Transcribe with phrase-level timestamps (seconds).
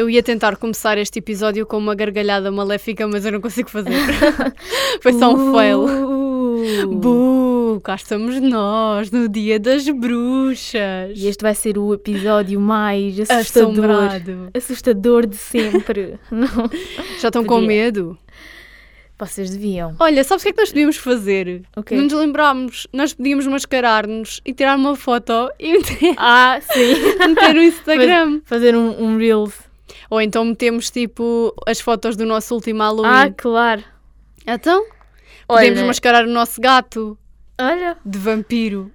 [0.00, 3.90] Eu ia tentar começar este episódio com uma gargalhada maléfica, mas eu não consigo fazer.
[5.02, 5.84] Foi só um fail.
[5.84, 6.86] Uh.
[6.86, 11.12] Bu, cá estamos nós, no dia das bruxas.
[11.14, 13.90] E este vai ser o episódio mais assustador.
[13.90, 14.50] Assombrado.
[14.54, 16.18] Assustador de sempre.
[16.32, 16.70] não.
[17.20, 18.18] Já estão com medo?
[19.18, 19.94] Vocês deviam.
[19.98, 21.60] Olha, sabes o que é que nós podíamos fazer?
[21.76, 21.94] O quê?
[21.94, 22.86] Não nos lembrámos.
[22.90, 26.94] Nós podíamos mascarar-nos e tirar uma foto e meter, Ah, sim.
[27.28, 28.40] meter no Instagram.
[28.46, 29.68] Fazer um, um Reels.
[30.10, 33.32] Ou então metemos tipo as fotos do nosso último Ah, Halloween.
[33.36, 33.84] claro.
[34.46, 34.84] Então,
[35.46, 37.16] podemos Olha, mascarar o nosso gato
[37.58, 37.96] olha.
[38.04, 38.90] de vampiro.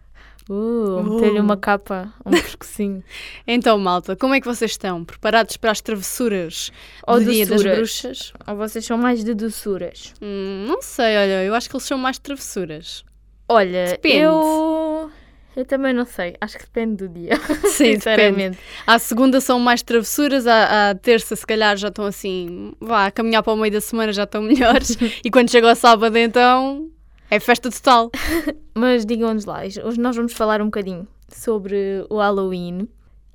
[0.47, 1.43] Uh, meter-lhe Uh.
[1.43, 3.03] uma capa, um pescocinho.
[3.47, 5.03] Então, malta, como é que vocês estão?
[5.03, 6.71] Preparados para as travessuras
[7.07, 7.77] Ou do dia das doçuras.
[7.77, 8.33] bruxas?
[8.47, 10.13] Ou vocês são mais de doçuras?
[10.21, 13.03] Hum, não sei, olha, eu acho que eles são mais travessuras.
[13.49, 14.17] Olha, Depende.
[14.17, 15.09] eu...
[15.55, 16.35] Eu também não sei.
[16.41, 17.37] Acho que depende do dia.
[17.65, 17.99] Sim, depende.
[17.99, 18.59] Sinceramente.
[18.85, 23.11] À segunda são mais travessuras, à, à terça se calhar já estão assim, vá, a
[23.11, 24.97] caminhar para o meio da semana já estão melhores.
[25.23, 26.89] e quando chega ao sábado então,
[27.31, 28.11] é festa total.
[28.75, 32.87] Mas digam-nos lá, hoje nós vamos falar um bocadinho sobre o Halloween.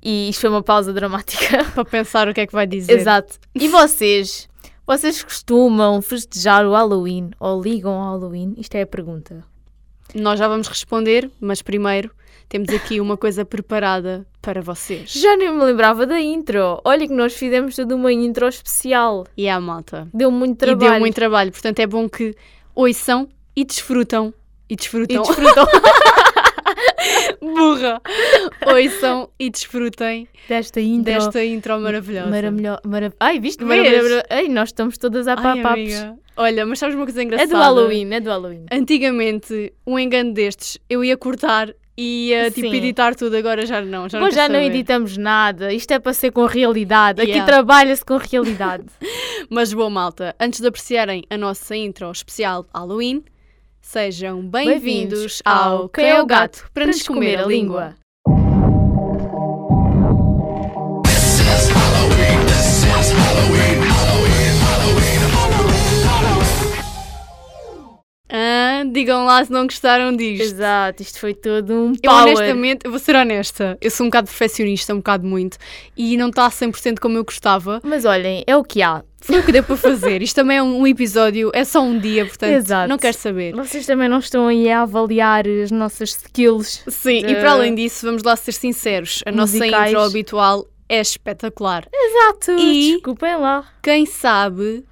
[0.03, 1.63] E isto foi uma pausa dramática.
[1.73, 2.93] para pensar o que é que vai dizer.
[2.93, 3.39] Exato.
[3.53, 4.49] E vocês?
[4.85, 8.55] Vocês costumam festejar o Halloween ou ligam ao Halloween?
[8.57, 9.43] Isto é a pergunta.
[10.13, 12.11] Nós já vamos responder, mas primeiro
[12.51, 15.13] temos aqui uma coisa preparada para vocês.
[15.13, 16.81] Já nem me lembrava da intro.
[16.83, 19.25] Olha que nós fizemos toda uma intro especial.
[19.37, 20.09] E a malta.
[20.13, 20.91] Deu muito E trabalho.
[20.91, 22.35] deu muito trabalho, portanto é bom que
[22.75, 24.33] ouçam e desfrutam.
[24.69, 25.23] E desfrutam.
[25.23, 25.65] E desfrutam
[27.39, 28.01] Burra!
[28.67, 31.13] Ouçam e desfrutem desta intro.
[31.13, 32.29] desta intro maravilhosa.
[32.29, 32.81] Maravilhosa.
[32.85, 33.63] Marav Ai, viste?
[33.63, 34.23] Maravilhosa.
[34.29, 35.93] Ai, nós estamos todas a papapos.
[36.37, 37.49] Olha, mas sabes uma coisa É engraçada?
[37.49, 38.65] do Halloween, é do Halloween.
[38.71, 42.75] Antigamente, um engano destes, eu ia cortar e ia tipo Sim.
[42.77, 44.07] editar tudo, agora já não.
[44.09, 44.65] Já já não saber.
[44.65, 45.73] editamos nada.
[45.73, 47.21] Isto é para ser com realidade.
[47.21, 47.51] Aqui Yeah.
[47.51, 48.85] trabalha-se com realidade.
[49.49, 53.23] Mas boa malta, antes de apreciarem a nossa intro especial Halloween,
[53.81, 57.95] sejam bem-vindos ao Quem é o Gato para nos comer a língua.
[68.31, 70.43] Ah, digam lá se não gostaram disto.
[70.43, 72.35] Exato, isto foi todo um Eu power.
[72.35, 75.57] honestamente, eu vou ser honesta, eu sou um bocado perfeccionista, um bocado muito,
[75.97, 77.81] e não está a 100% como eu gostava.
[77.83, 79.03] Mas olhem, é o que há.
[79.23, 80.21] Foi o que deu para fazer.
[80.23, 82.89] Isto também é um episódio, é só um dia, portanto, Exato.
[82.89, 83.53] não quero saber.
[83.53, 86.83] Vocês também não estão aí a avaliar as nossas skills.
[86.87, 89.91] Sim, e de- para além disso, vamos lá ser sinceros, a nossa Musicais.
[89.91, 91.85] intro habitual é espetacular.
[91.93, 92.51] Exato.
[92.59, 93.63] E- Desculpem lá.
[93.83, 94.83] Quem sabe,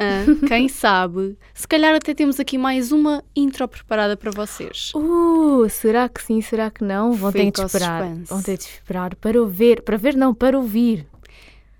[0.00, 4.92] ah, quem sabe, se calhar até temos aqui mais uma intro preparada para vocês.
[4.94, 7.12] Uh, será que sim, será que não?
[7.12, 8.02] Vão ter de esperar.
[8.02, 8.30] suspense.
[8.30, 9.82] Vão ter de esperar para ouvir.
[9.82, 11.06] Para ver, não, para ouvir.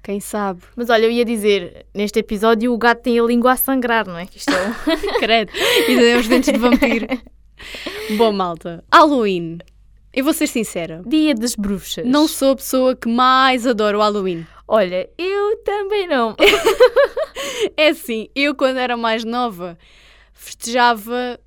[0.02, 0.60] Quem sabe?
[0.76, 4.16] Mas olha, eu ia dizer, neste episódio o gato tem a língua a sangrar, não
[4.16, 4.26] é?
[4.26, 5.52] Que isto é um- Credo.
[5.88, 7.06] E tem os dentes de vampiro.
[8.16, 9.58] Bom, malta, Halloween.
[10.12, 11.02] Eu vou ser sincera.
[11.06, 12.04] Dia das bruxas.
[12.04, 14.44] Não sou a pessoa que mais adora o Halloween.
[14.72, 16.36] Olha, eu também não.
[17.76, 19.76] É assim, eu quando era mais nova
[20.32, 21.38] festejava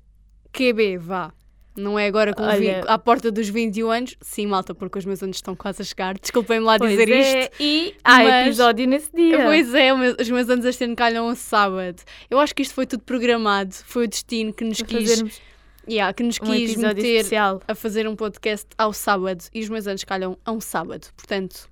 [0.52, 1.32] QB, vá.
[1.76, 4.16] Não é agora com Olha- vi- à porta dos 21 anos.
[4.20, 6.16] Sim, malta, porque os meus anos estão quase a chegar.
[6.18, 7.56] Desculpem-me lá Pois dizer é, isto.
[7.58, 9.42] E há mas- episódio nesse dia.
[9.42, 12.00] Pois é, os meus anos este ano calham um sábado.
[12.30, 13.74] Eu acho que isto foi tudo programado.
[13.86, 15.40] Foi o destino que nos quis, fazermos
[15.88, 17.60] yeah, que nos um quis meter especial.
[17.66, 19.44] a fazer um podcast ao sábado.
[19.52, 21.08] E os meus anos calham a um sábado.
[21.16, 21.68] Portanto,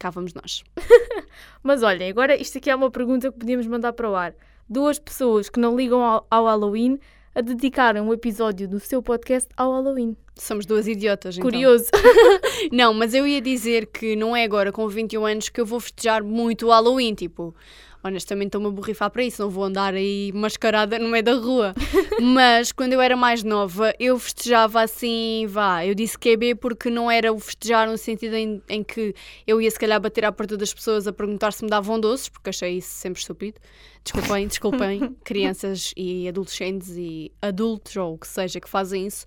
[0.00, 0.64] cá vamos nós.
[1.62, 4.34] Mas olhem, agora isto aqui é uma pergunta que podíamos mandar para o ar.
[4.68, 6.98] Duas pessoas que não ligam ao, ao Halloween
[7.34, 10.16] a dedicarem um episódio do seu podcast ao Halloween.
[10.34, 11.48] Somos duas idiotas, então.
[11.48, 11.90] Curioso.
[12.72, 15.78] Não, mas eu ia dizer que não é agora com 21 anos que eu vou
[15.78, 17.54] festejar muito o Halloween, tipo,
[18.02, 21.74] honestamente estou-me a borrifar para isso, não vou andar aí mascarada no meio da rua.
[22.20, 27.10] mas quando eu era mais nova, eu festejava assim, vá, eu disse QB porque não
[27.10, 29.14] era o festejar no sentido em, em que
[29.46, 32.28] eu ia se calhar bater à porta das pessoas a perguntar se me davam doces,
[32.28, 33.58] porque achei isso sempre estúpido.
[34.02, 39.26] Desculpem, desculpem, crianças e adolescentes e adultos ou o que seja que fazem isso.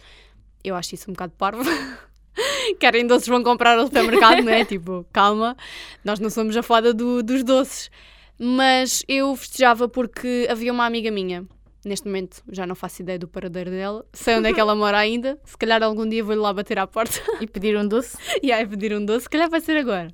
[0.64, 1.62] Eu acho isso um bocado parvo.
[2.80, 4.66] Querem doces, vão comprar ao supermercado, não é?
[4.66, 5.56] Tipo, calma,
[6.04, 7.92] nós não somos a fada do- dos doces.
[8.40, 11.46] Mas eu festejava porque havia uma amiga minha,
[11.86, 14.98] neste momento já não faço ideia do paradeiro dela, sei onde é que ela mora
[14.98, 18.18] ainda, se calhar algum dia vou-lhe lá bater à porta e pediram um doce.
[18.42, 20.10] e aí pedir um doce, se calhar vai ser agora.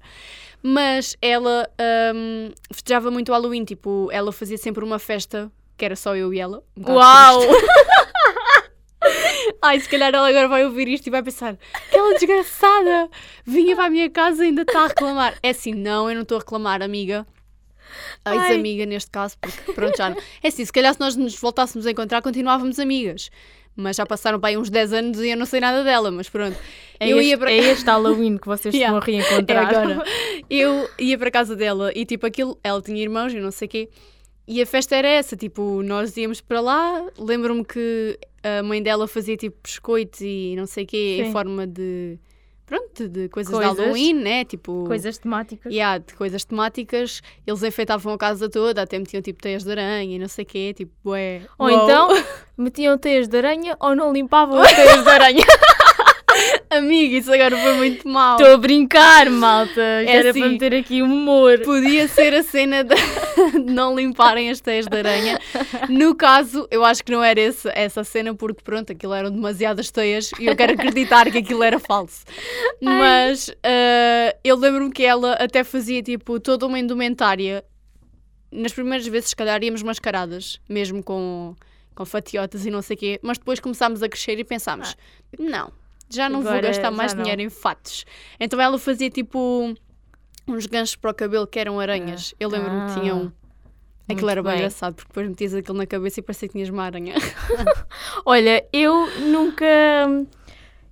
[0.62, 1.70] Mas ela
[2.14, 6.34] hum, festejava muito o Halloween, tipo, ela fazia sempre uma festa que era só eu
[6.34, 6.62] e ela.
[6.78, 7.42] um Uau!
[9.62, 11.58] Ai, se calhar ela agora vai ouvir isto e vai pensar:
[11.88, 13.10] aquela desgraçada
[13.46, 15.38] vinha para a minha casa e ainda está a reclamar.
[15.42, 17.26] É assim, não, eu não estou a reclamar, amiga.
[18.26, 20.18] A ex-amiga neste caso, porque pronto, já não.
[20.44, 23.30] É assim, se calhar se nós nos voltássemos a encontrar, continuávamos amigas.
[23.76, 26.28] Mas já passaram para aí uns 10 anos e eu não sei nada dela, mas
[26.28, 26.58] pronto.
[27.00, 28.98] É, eu este, ia para é este Halloween que vocês Yeah.
[28.98, 29.74] estão a reencontrar.
[29.74, 30.04] É agora.
[30.50, 33.68] Eu ia para a casa dela e tipo aquilo, ela tinha irmãos e não sei
[33.68, 33.90] o quê.
[34.46, 37.06] E a festa era essa, tipo, nós íamos para lá.
[37.18, 41.30] Lembro-me que a mãe dela fazia tipo biscoitos e não sei o quê Sim.
[41.30, 42.18] em forma de.
[42.70, 43.76] Pronto, de coisas, Coisas.
[43.76, 44.46] de Halloween, né?
[44.46, 44.84] Tipo.
[44.86, 45.74] Coisas temáticas.
[45.74, 50.16] Yeah, de coisas temáticas, eles enfeitavam a casa toda, até metiam tipo teias de aranha
[50.16, 51.42] e não sei o quê, tipo, é.
[51.58, 52.10] Ou então
[52.56, 55.44] metiam teias de aranha ou não limpavam as teias de aranha.
[56.70, 58.38] Amiga, isso agora foi muito mau.
[58.38, 59.82] Estou a brincar, malta.
[59.82, 60.40] Era assim.
[60.40, 61.60] para meter aqui humor.
[61.62, 62.96] Podia ser a cena de,
[63.66, 65.40] não limparem as teias de aranha.
[65.90, 69.92] No caso, eu acho que não era esse, essa cena, porque pronto, aquilo eram demasiadas
[69.92, 72.24] teias e eu quero acreditar que aquilo era falso.
[72.82, 77.64] Mas ah, eu lembro-me que ela até fazia tipo toda uma indumentária.
[78.52, 81.56] Nas primeiras vezes, se calhar, íamos mascaradas, mesmo com,
[81.94, 84.96] com fatiotas e não sei o quê, mas depois começámos a crescer e pensámos:
[85.38, 85.72] não,
[86.10, 87.24] já não vou Agora gastar já mais não.
[87.24, 88.06] dinheiro em fatos.
[88.40, 89.74] Então ela fazia tipo
[90.48, 92.34] uns ganchos para o cabelo que eram aranhas.
[92.40, 93.34] Eu lembro-me que Ah, tinham.
[94.08, 94.60] Aquilo muito era bem bem.
[94.62, 97.14] engraçado, porque depois metias aquilo na cabeça e parecia que tinhas uma aranha.
[98.26, 99.66] Olha, eu nunca.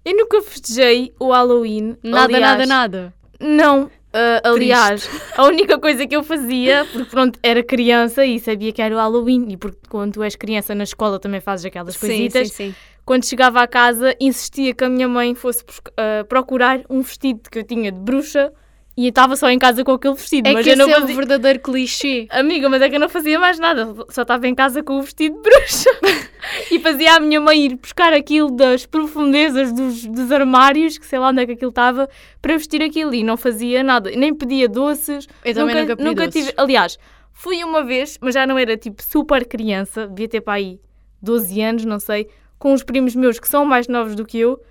[0.05, 1.97] Eu nunca festejei o Halloween.
[2.03, 3.13] Nada, Aliás, nada, nada.
[3.39, 3.91] Não.
[4.13, 8.81] ah, aliás, a única coisa que eu fazia, porque pronto, era criança e sabia que
[8.81, 11.99] era o Halloween, e porque quando tu és criança na escola também fazes aquelas Sim,
[12.07, 12.75] coisitas, sim, sim.
[13.07, 15.63] Quando chegava à casa insistia que a minha mãe fosse
[15.95, 18.51] ah, procurar um vestido que eu tinha de bruxa
[18.97, 20.45] e estava só em casa com aquele vestido.
[20.45, 21.15] É mas que eu não é fazia...
[21.15, 22.27] verdadeiro clichê.
[22.29, 25.01] Amiga, mas é que eu não fazia mais nada, só estava em casa com o
[25.03, 25.89] vestido de bruxa
[26.69, 31.17] e fazia a minha mãe ir buscar aquilo das profundezas dos, dos armários, que sei
[31.17, 32.09] lá onde é que aquilo estava,
[32.41, 35.29] para vestir aquilo e não fazia nada, nem pedia doces.
[35.45, 36.33] Eu também nunca pedi doces.
[36.33, 36.53] tive.
[36.57, 36.99] Aliás,
[37.31, 40.77] fui uma vez, mas já não era tipo super criança, devia ter para aí
[41.21, 42.27] 12 anos, não sei,
[42.57, 44.61] com uns primos meus que são mais novos do que eu.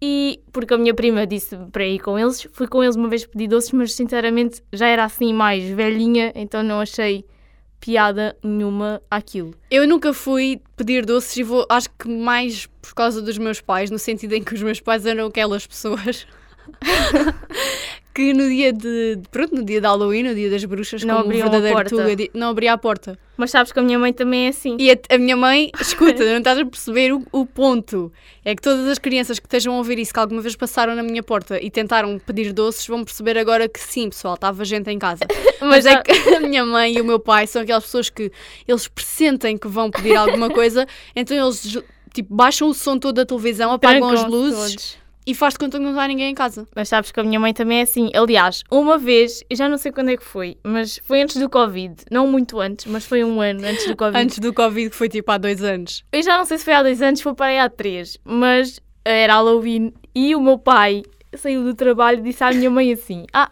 [0.00, 3.24] E porque a minha prima disse para ir com eles, fui com eles uma vez
[3.24, 7.24] pedir doces, mas sinceramente já era assim mais velhinha, então não achei
[7.78, 9.54] piada nenhuma àquilo.
[9.70, 13.90] Eu nunca fui pedir doces e vou, acho que mais por causa dos meus pais,
[13.90, 16.26] no sentido em que os meus pais eram aquelas pessoas
[18.14, 21.30] que no dia de, pronto, no dia de Halloween, no dia das bruxas, Não como
[21.30, 21.90] verdadeiro porta.
[21.90, 23.18] Tuga, não abria a porta.
[23.36, 24.76] Mas sabes que a minha mãe também é assim.
[24.78, 28.12] E a, a minha mãe, escuta, não estás a perceber o, o ponto.
[28.44, 31.02] É que todas as crianças que estejam a ouvir isso, que alguma vez passaram na
[31.02, 34.98] minha porta e tentaram pedir doces, vão perceber agora que sim, pessoal, estava gente em
[34.98, 35.24] casa.
[35.60, 38.30] Mas é já- que a minha mãe e o meu pai são aquelas pessoas que
[38.68, 40.86] eles pressentem que vão pedir alguma coisa,
[41.16, 41.78] então eles
[42.12, 44.98] tipo, baixam o som todo da televisão, apagam as luzes.
[45.26, 46.66] E faz de conta que não está ninguém em casa.
[46.74, 48.10] Mas sabes que a minha mãe também é assim.
[48.14, 51.48] Aliás, uma vez, eu já não sei quando é que foi, mas foi antes do
[51.48, 52.04] Covid.
[52.10, 54.18] Não muito antes, mas foi um ano antes do Covid.
[54.18, 56.04] Antes do Covid, que foi tipo há dois anos.
[56.12, 58.80] Eu já não sei se foi há dois anos, foi para aí há três, mas
[59.04, 61.02] era Halloween e o meu pai
[61.34, 63.50] saiu do trabalho e disse à minha mãe assim: Ah,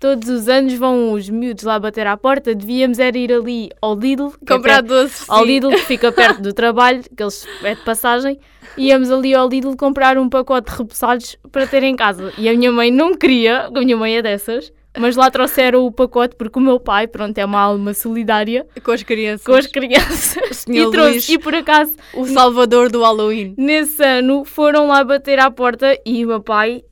[0.00, 3.94] todos os anos vão os miúdos lá bater à porta, devíamos era ir ali ao
[3.94, 5.24] Lidl, é Comprar perto- doces.
[5.28, 5.44] ao.
[5.44, 8.40] Lidl que fica perto do trabalho, que eles é de passagem,
[8.76, 12.32] íamos ali ao Lidl comprar um pacote de repousados para ter em casa.
[12.38, 15.92] E a minha mãe não queria, a minha mãe é dessas, mas lá trouxeram o
[15.92, 19.46] pacote porque o meu pai, pronto, é uma alma solidária Com as crianças.
[19.46, 20.96] com as crianças e trouxe.
[21.12, 21.28] Luís.
[21.28, 23.54] E por acaso O salvador do Halloween.
[23.56, 26.82] Nesse ano foram lá bater à porta e o meu pai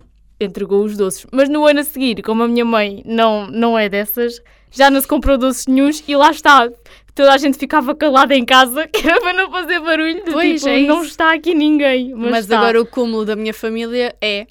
[0.41, 1.27] entregou os doces.
[1.33, 4.41] Mas no ano a seguir, como a minha mãe não, não é dessas,
[4.71, 6.69] já não se comprou doces nenhums e lá está.
[7.15, 10.25] Toda a gente ficava calada em casa, que era para não fazer barulho.
[10.25, 12.15] do Pois, tipo, é não está aqui ninguém.
[12.15, 14.47] Mas, Mas, agora o cúmulo da minha família é.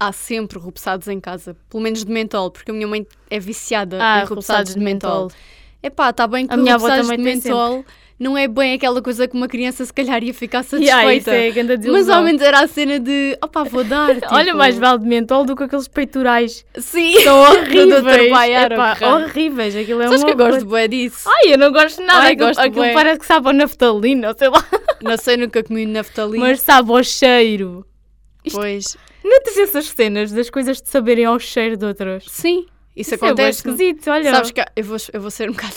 [0.00, 1.56] Há sempre repousados em casa.
[1.70, 5.24] Pelo menos de mentol, porque a minha mãe é viciada Ah, em repousados de mentol.
[5.24, 5.38] mentol.
[5.80, 7.84] Epá, está bem que A minha avó de também tem mentol
[8.22, 11.30] não é bem aquela coisa que uma criança se calhar ia ficar satisfeita.
[11.34, 14.14] é grande Mas ao menos era a cena de opá, vou dar.
[14.20, 16.64] tipo, Olha, mais vale de mentol do que aqueles peitorais.
[16.78, 18.30] Sim, São horríveis.
[18.30, 19.74] Baiar, Epá, horríveis.
[19.76, 21.28] Aquilo é Sabes um que eu gosto bué disso?
[21.28, 22.20] Ai, eu não gosto de nada.
[22.20, 22.92] Ai, aquilo gosto aquilo bué.
[22.94, 24.64] parece que sabe a naftalina, sei lá.
[25.02, 26.46] Não sei, nunca comi naftalina.
[26.46, 27.84] Mas sabe ao cheiro.
[28.44, 32.24] isto- Pois, Notas essas cenas das coisas de saberem ao cheiro de outras?
[32.28, 33.58] sim, isso, Isso é acontece.
[33.58, 34.30] esquisito, olha.
[34.30, 35.74] Sabes que eu vou, eu vou ser um bocado.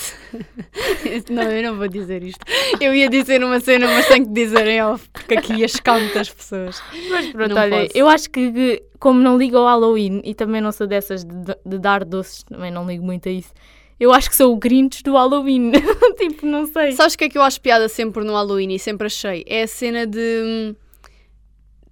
[1.30, 2.40] não, eu não vou dizer isto.
[2.80, 5.98] Eu ia dizer uma cena, mas tenho que dizer em off, porque aqui ia chocar
[5.98, 6.82] muitas pessoas.
[7.10, 7.90] Mas pronto, Não olha, posso.
[7.98, 11.54] eu acho que que, como não ligo ao Halloween e também não sou dessas de,
[11.64, 13.52] de dar doces, também não ligo muito a isso.
[13.98, 15.72] Eu acho que sou o Grinch do Halloween.
[16.18, 16.92] tipo, não sei.
[16.92, 19.42] Sabes o que é que eu acho piada sempre no Halloween e sempre achei?
[19.46, 20.74] É a cena de.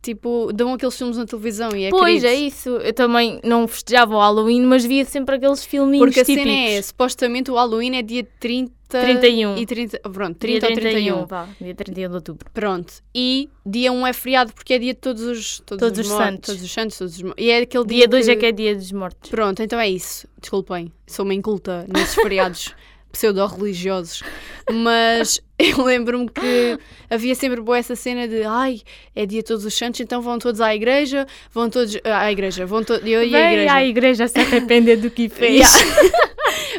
[0.05, 2.27] Tipo, dão aqueles filmes na televisão e é pois, querido.
[2.27, 2.69] é isso.
[2.69, 6.51] Eu também não festejava o Halloween, mas via sempre aqueles filminhos Porque a típicos.
[6.51, 9.57] cena é, supostamente o Halloween é dia 30 31.
[9.57, 11.27] e 30, pronto, Dia 30 ou 31.
[11.27, 12.51] vá, dia 31 de outubro.
[12.53, 12.93] Pronto.
[13.13, 16.13] E dia 1 é feriado porque é dia de todos os todos, Todos os, os
[16.17, 16.47] santos.
[16.47, 18.77] Todos os santos, todos os E é aquele dia Dia 2 é que é dia
[18.77, 19.31] dos mortos.
[19.31, 20.29] Pronto, então é isso.
[20.41, 22.73] Desculpem, sou uma inculta nesses feriados
[23.15, 24.23] pseudo-religiosos.
[24.71, 26.79] Mas eu lembro-me que
[27.09, 28.83] havia sempre boa essa cena de ai,
[29.15, 32.83] é dia todos os santos, então vão todos à igreja, vão todos à igreja, vão
[32.85, 33.07] todos.
[33.07, 33.75] Eu e a igreja.
[33.75, 35.73] à igreja se arrepender do que fez.
[35.73, 36.25] Yeah.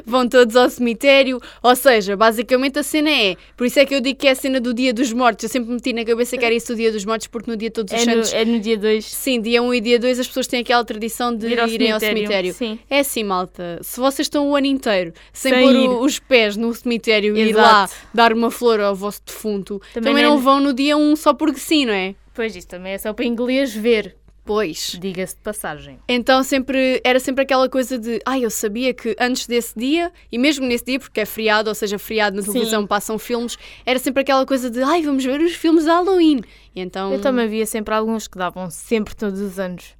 [0.05, 1.39] vão todos ao cemitério.
[1.63, 3.35] Ou seja, basicamente a cena é.
[3.57, 5.43] Por isso é que eu digo que é a cena do dia dos mortos.
[5.43, 7.71] Eu sempre meti na cabeça que era isso do dia dos mortos, porque no dia
[7.71, 8.33] todos os É no, santos.
[8.33, 11.35] é no dia 2 Sim, dia 1 e dia 2 as pessoas têm aquela tradição
[11.35, 11.93] de ir ao irem cemitério.
[11.93, 12.53] ao cemitério.
[12.53, 12.79] Sim.
[12.89, 13.79] É assim, malta.
[13.81, 15.89] Se vocês estão o ano inteiro sem, Sem pôr ir.
[15.89, 20.11] o- os pés no cemitério e ir lá dar uma flor ao vosso defunto, também,
[20.11, 22.15] Também não, não é- vão no dia 1 só porque sim, não é?
[22.33, 24.15] Pois isso também é só para inglês ver.
[24.45, 24.95] Pois.
[25.01, 25.97] Diga-se de passagem.
[26.07, 30.37] Então sempre era sempre aquela coisa de ai, eu sabia que antes desse dia, e
[30.37, 32.51] mesmo nesse dia, porque é feriado, ou seja, feriado na Sim.
[32.51, 36.41] televisão passam filmes, era sempre aquela coisa de ai, vamos ver os filmes de Halloween.
[36.75, 39.95] E então, Eu também via sempre alguns que davam sempre todos os anos.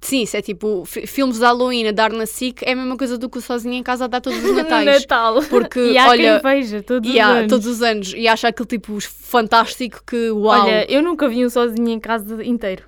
[0.00, 2.98] sim, isso é tipo fi- filmes de Halloween a dar na SIC é a mesma
[2.98, 4.84] coisa do que sozinho em casa a dar todos os natais.
[5.00, 5.42] Natal.
[5.48, 7.48] Porque, e há olha, quem veja todos os há anos.
[7.48, 8.12] todos os anos.
[8.14, 10.64] E acha aquele tipo fantástico que uau.
[10.66, 12.82] Olha, eu nunca vi um sozinho em casa inteiro.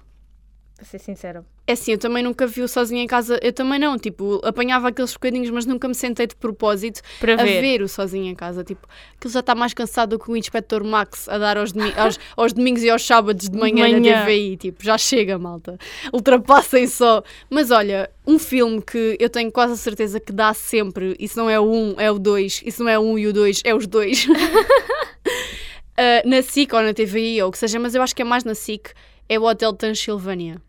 [0.77, 1.43] Para ser sincera.
[1.67, 3.41] É assim, eu também nunca vi o sozinho em casa.
[3.43, 3.99] Eu também não.
[3.99, 7.63] Tipo, apanhava aqueles bocadinhos, mas nunca me sentei de propósito Para a ver.
[7.63, 8.63] ver o sozinho em casa.
[8.63, 12.19] Tipo, aquilo já está mais cansado do que o Inspector Max a dar aos, aos,
[12.37, 14.25] aos domingos e aos sábados de manhã, na manhã.
[14.25, 14.57] TVI.
[14.59, 15.79] Tipo, já chega, malta.
[16.13, 17.23] Ultrapassem só.
[17.49, 21.39] Mas olha, um filme que eu tenho quase a certeza que dá sempre, e se
[21.39, 23.33] não é o 1, é o 2, e se não é o 1 e o
[23.33, 24.27] 2, é os dois.
[25.97, 28.25] Ah, na SIC ou na TVI, ou o que seja, mas eu acho que é
[28.25, 28.91] mais na SIC,
[29.29, 30.61] é o Hotel Transilvânia.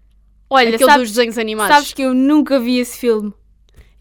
[0.50, 1.76] Olha, Aquele sabes, dos desenhos animados.
[1.76, 3.34] sabes que eu nunca vi esse filme.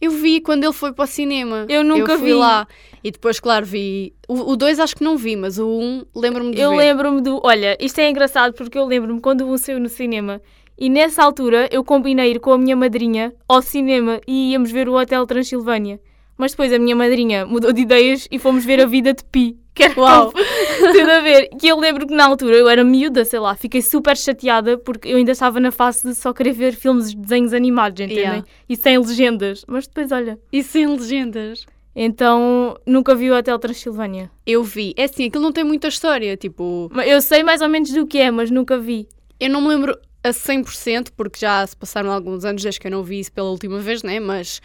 [0.01, 1.67] Eu vi quando ele foi para o cinema.
[1.69, 2.35] Eu nunca fui vi.
[2.35, 2.69] lá.
[3.03, 4.15] E depois, claro, vi.
[4.29, 6.77] O 2 acho que não vi, mas o 1 um, lembro-me de Eu ver.
[6.77, 7.41] lembro-me do.
[7.43, 10.41] Olha, isto é engraçado porque eu lembro-me quando o um saiu no cinema
[10.79, 14.89] e nessa altura eu combinei ir com a minha madrinha ao cinema e íamos ver
[14.89, 15.99] o Hotel Transilvânia.
[16.37, 19.57] Mas depois a minha madrinha mudou de ideias e fomos ver a vida de Pi.
[19.75, 20.33] Que era Uau.
[20.93, 21.49] tudo a ver.
[21.59, 25.09] Que eu lembro que na altura eu era miúda, sei lá, fiquei super chateada porque
[25.09, 28.19] eu ainda estava na fase de só querer ver filmes de desenhos animados, entendem?
[28.23, 28.45] Yeah.
[28.69, 29.65] E sem legendas.
[29.67, 30.39] Mas depois, olha.
[30.53, 31.67] E sem legendas.
[31.95, 34.31] Então nunca vi o Hotel Transilvânia.
[34.47, 34.93] Eu vi.
[34.97, 36.37] É assim, aquilo não tem muita história.
[36.37, 39.09] Tipo, Eu sei mais ou menos do que é, mas nunca vi.
[39.41, 42.91] eu não me lembro a 100%, porque já se passaram alguns anos desde que eu
[42.91, 44.21] não vi isso pela última vez, né?
[44.21, 44.61] Mas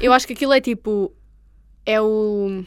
[0.00, 1.12] eu acho que aquilo é tipo.
[1.84, 2.64] É o.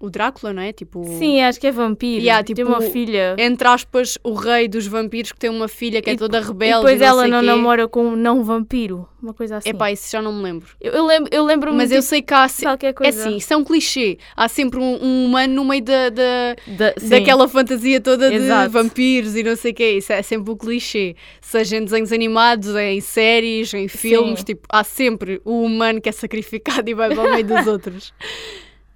[0.00, 0.72] O Drácula, não é?
[0.72, 1.04] Tipo.
[1.18, 2.22] Sim, acho que é vampiro.
[2.22, 3.36] Yeah, tem tipo, uma filha.
[3.38, 6.42] Entre aspas, o rei dos vampiros que tem uma filha que é E- toda E
[6.42, 6.76] rebelde.
[6.86, 7.46] depois não ela não quê.
[7.46, 9.06] namora com um não vampiro.
[9.22, 9.68] Uma coisa assim.
[9.68, 10.68] Epá, isso já não me lembro.
[10.80, 12.48] eu, eu lembro, eu lembro Mas eu sei que há.
[12.48, 13.20] se- qualquer É coisa.
[13.20, 14.16] assim, isso é um clichê.
[14.34, 18.70] Há sempre um, um humano no meio da, da- Da- daquela fantasia toda de Exato.
[18.70, 19.92] vampiros e não sei o que é.
[19.98, 21.14] Isso é sempre o clichê.
[21.42, 24.44] Seja em desenhos animados, em séries, em filmes, Sim.
[24.46, 28.14] tipo, há sempre o humano que é sacrificado e vai para o meio dos outros.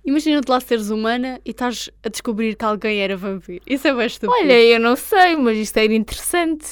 [0.04, 3.62] Imagina-te lá seres humana e estás a descobrir que alguém era vampiro.
[3.66, 4.32] Isso é bem estúpido.
[4.38, 6.66] Olha, eu não sei, mas isto era interessante.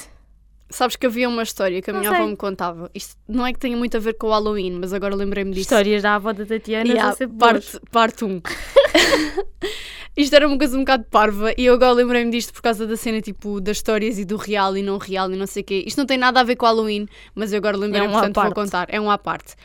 [0.69, 2.19] Sabes que havia uma história que a Não minha sei.
[2.19, 2.89] avó me contava.
[2.95, 5.61] Isto não é que tenha muito a ver com o Halloween, mas agora lembrei-me disso.
[5.61, 8.41] Histórias da avó da Tatiana Yeah, parte, parte 1.
[10.15, 12.95] Isto era uma coisa um bocado parva e eu agora lembrei-me disto por causa da
[12.95, 15.83] cena tipo das histórias e do real e não real e não sei o quê.
[15.87, 18.13] Isto não tem nada a ver com o Halloween, mas eu agora lembrei-me, É um
[18.13, 18.87] portanto vou contar.
[18.91, 19.55] É um à parte.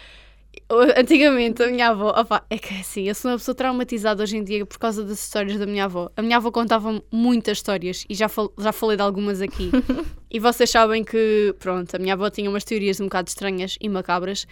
[0.71, 4.37] Antigamente, a minha avó, opá, é que é assim, eu sou uma pessoa traumatizada hoje
[4.37, 6.11] em dia por causa das histórias da minha avó.
[6.15, 9.71] A minha avó contava muitas histórias e já, fal- já falei de algumas aqui.
[10.31, 13.89] e vocês sabem que, pronto, a minha avó tinha umas teorias um bocado estranhas e
[13.89, 14.47] macabras.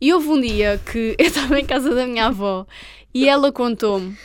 [0.00, 2.66] E houve um dia que eu estava em casa da minha avó
[3.12, 4.16] e ela contou-me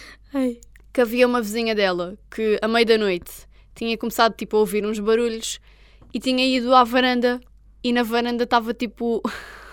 [0.93, 3.31] que havia uma vizinha dela que, à meia da noite,
[3.75, 5.59] tinha começado tipo, a ouvir uns barulhos
[6.13, 7.41] e tinha ido à varanda
[7.83, 9.21] e na varanda estava tipo.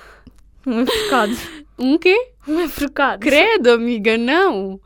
[0.66, 1.36] Um enforcado.
[1.78, 2.30] Um quê?
[2.46, 3.20] Um enforcado.
[3.20, 4.80] Credo, amiga, não!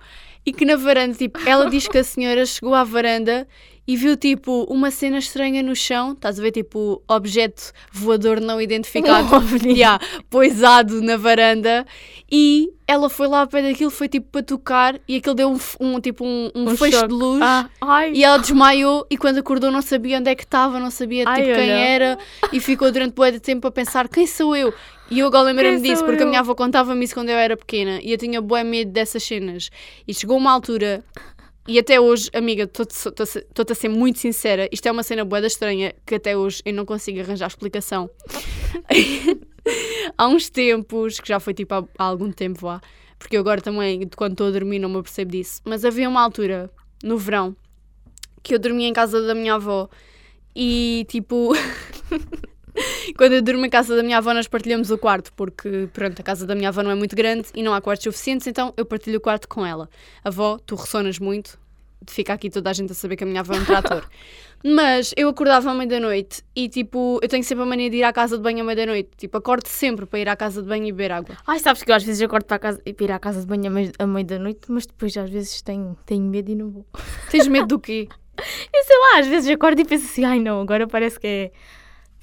[0.44, 3.46] E que na varanda, tipo, ela diz que a senhora chegou à varanda
[3.88, 8.60] e viu, tipo, uma cena estranha no chão, estás a ver, tipo, objeto voador não
[8.60, 11.86] identificado, Um yeah, poisado na varanda,
[12.30, 15.58] e ela foi lá ao pé daquilo, foi, tipo, para tocar, e aquilo deu um,
[15.80, 17.08] um, tipo, um, um, Um feixe choque.
[17.08, 18.12] de luz, Ah, ai.
[18.12, 21.42] e ela desmaiou, e quando acordou não sabia onde é que estava, não sabia, Ai,
[21.42, 21.78] tipo, quem olha.
[21.78, 22.18] era,
[22.52, 24.74] e ficou durante bué de tempo a pensar, quem sou eu?
[25.08, 26.28] E eu agora lembrei-me disso, porque a eu?
[26.28, 29.70] minha avó contava-me isso quando eu era pequena e eu tinha bué medo dessas cenas.
[30.08, 31.04] E chegou uma altura
[31.68, 35.92] E até hoje, amiga, estou-te a ser muito sincera, isto é uma cena boa estranha
[36.06, 38.08] que até hoje eu não consigo arranjar explicação.
[40.16, 42.80] há uns tempos, que já foi tipo há, há algum tempo lá,
[43.18, 46.22] porque eu agora também, quando estou a dormir, não me apercebo disso, mas havia uma
[46.22, 46.70] altura,
[47.02, 47.56] no verão,
[48.44, 49.88] que eu dormia em casa da minha avó
[50.54, 51.52] e tipo.
[53.16, 56.22] Quando eu durmo em casa da minha avó, nós partilhamos o quarto, porque, pronto, a
[56.22, 58.84] casa da minha avó não é muito grande e não há quartos suficientes, então eu
[58.84, 59.88] partilho o quarto com ela.
[60.24, 61.58] Avó, tu ressonas muito,
[62.08, 64.04] fica aqui toda a gente a saber que a minha avó é um trator.
[64.64, 68.12] Mas eu acordava à meia-da-noite e, tipo, eu tenho sempre a mania de ir à
[68.12, 69.10] casa de banho à meia-da-noite.
[69.16, 71.36] Tipo, acordo sempre para ir à casa de banho e beber água.
[71.46, 73.92] Ai, sabes que eu às vezes acordo para, casa, para ir à casa de banho
[73.98, 76.86] à meia-da-noite, mas depois às vezes tenho, tenho medo e não vou.
[77.30, 78.08] Tens medo do quê?
[78.72, 81.50] Eu sei lá, às vezes acordo e penso assim, ai não, agora parece que é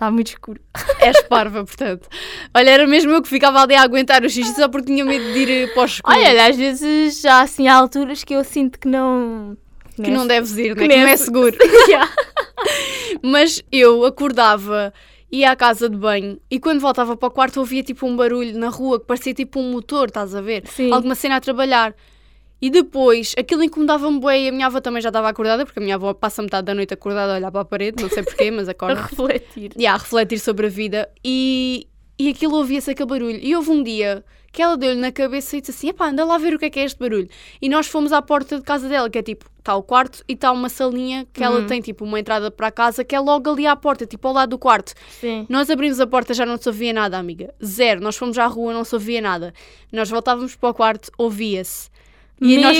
[0.04, 0.60] Está muito escuro.
[1.00, 2.10] És parva, portanto.
[2.54, 5.24] Olha, era mesmo eu que ficava ali a aguentar o xixi só porque tinha medo
[5.32, 6.18] de ir eh, para o escuro.
[6.18, 9.56] Olha, às vezes já assim há alturas que eu sinto que não.
[9.96, 10.88] Que não, é, deves ir, né?
[10.88, 11.56] que, não é seguro.
[13.24, 14.94] Mas eu acordava,
[15.32, 18.58] ia à casa de banho e quando voltava para o quarto ouvia tipo um barulho
[18.58, 20.64] na rua que parecia tipo um motor, estás a ver?
[20.68, 20.92] Sim.
[20.92, 21.96] Alguma cena a trabalhar.
[22.64, 25.84] E depois, aquilo incomodava-me bem e a minha avó também já estava acordada, porque a
[25.84, 28.50] minha avó passa metade da noite acordada a olhar para a parede, não sei porquê,
[28.52, 29.02] mas acorda.
[29.02, 29.72] a refletir.
[29.76, 31.10] E yeah, a refletir sobre a vida.
[31.26, 33.38] E, e aquilo ouvia-se aquele barulho.
[33.42, 36.38] E houve um dia que ela deu-lhe na cabeça e disse assim: epá, anda lá
[36.38, 37.28] ver o que é que é este barulho.
[37.62, 40.32] E nós fomos à porta de casa dela, que é tipo, está o quarto e
[40.32, 41.68] está uma salinha que ela uhum.
[41.68, 44.34] tem, tipo, uma entrada para a casa que é logo ali à porta, tipo, ao
[44.34, 44.94] lado do quarto.
[45.20, 45.46] Sim.
[45.50, 47.54] Nós abrimos a porta, já não se ouvia nada, amiga.
[47.62, 48.00] Zero.
[48.00, 49.54] Nós fomos à rua, não se ouvia nada.
[49.92, 51.92] Nós voltávamos para o quarto, ouvia-se.
[52.42, 52.62] E medo.
[52.62, 52.78] nós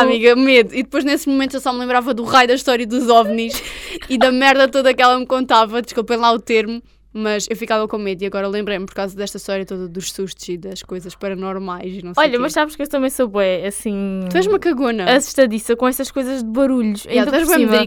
[0.00, 0.74] amiga, medo.
[0.74, 3.62] E depois nesse momento eu só me lembrava do raio da história dos ovnis
[4.08, 6.82] e da merda toda que ela me contava, desculpem lá o termo,
[7.12, 10.48] mas eu ficava com medo e agora lembrei-me por causa desta história toda dos sustos
[10.48, 13.66] e das coisas paranormais e não sei Olha, mas sabes que eu também sou bué,
[13.66, 14.20] assim...
[14.30, 15.04] Tu és uma cagona.
[15.04, 17.04] Assustadiça com essas coisas de barulhos.
[17.04, 17.86] Yeah, ainda, por cima,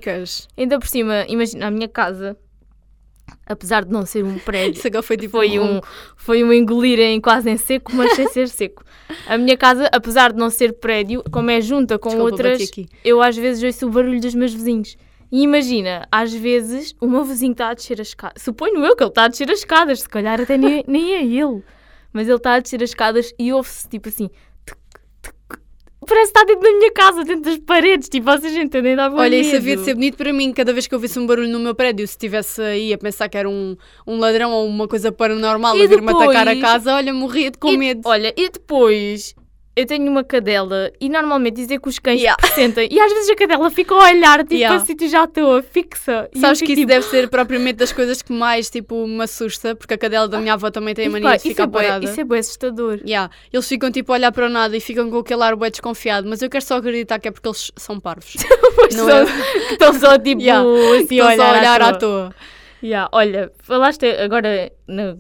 [0.58, 2.38] ainda por cima, imagina, a minha casa
[3.46, 5.80] apesar de não ser um prédio, foi, tipo foi, um,
[6.16, 8.84] foi um engolir em quase em seco, mas sem ser seco.
[9.28, 12.72] A minha casa, apesar de não ser prédio, como é junta com Desculpa, outras,
[13.04, 14.98] eu às vezes ouço o barulho dos meus vizinhos.
[15.32, 18.42] E imagina, às vezes o meu vizinho está a descer as escadas.
[18.42, 21.24] Suponho eu que ele está a descer as escadas, se calhar até nem, nem é
[21.24, 21.64] ele.
[22.14, 24.30] Mas ele está a descer as escadas e ouve-se tipo assim
[26.06, 28.96] parece estar dentro da minha casa, dentro das paredes, tipo, vocês entendem?
[28.96, 31.26] Dá Olha, isso havia de ser bonito para mim, cada vez que eu ouvisse um
[31.26, 34.68] barulho no meu prédio, se estivesse aí a pensar que era um, um ladrão ou
[34.68, 38.02] uma coisa paranormal e a vir-me atacar a casa, olha, morria de com e, medo.
[38.06, 39.36] Olha, e depois
[39.76, 42.42] eu tenho uma cadela e normalmente dizem que os cães yeah.
[42.56, 44.82] sentem e às vezes a cadela fica a olhar tipo yeah.
[44.82, 46.88] assim tu já estou fixa sabes que isso tipo...
[46.88, 50.54] deve ser propriamente das coisas que mais tipo me assusta porque a cadela da minha
[50.54, 53.30] avó também tem a mania de ficar é parada isso é bem assustador yeah.
[53.52, 56.42] eles ficam tipo a olhar para nada e ficam com aquele ar bem desconfiado mas
[56.42, 58.34] eu quero só acreditar que é porque eles são parvos
[58.96, 59.24] não é?
[59.72, 60.66] estão só tipo yeah.
[60.96, 62.36] assim estão só a olhar à toa, à toa.
[62.84, 64.72] Yeah, olha, falaste agora,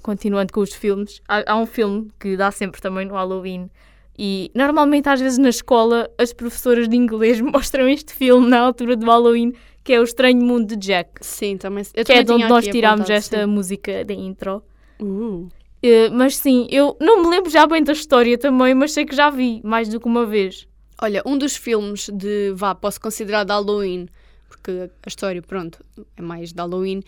[0.04, 3.72] continuando com os filmes, há, há um filme que dá sempre também no Halloween
[4.17, 8.95] e normalmente, às vezes, na escola, as professoras de inglês mostram este filme na altura
[8.95, 11.12] do Halloween, que é O Estranho Mundo de Jack.
[11.21, 11.84] Sim, também.
[11.93, 13.45] Eu que é também é de onde nós tirámos esta sim.
[13.45, 14.63] música da intro.
[14.99, 15.49] Uh.
[15.86, 19.15] Uh, mas sim, eu não me lembro já bem da história também, mas sei que
[19.15, 20.67] já vi mais do que uma vez.
[20.99, 24.08] Olha, um dos filmes de, vá, posso considerar de Halloween,
[24.47, 25.84] porque a história, pronto,
[26.17, 27.04] é mais de Halloween,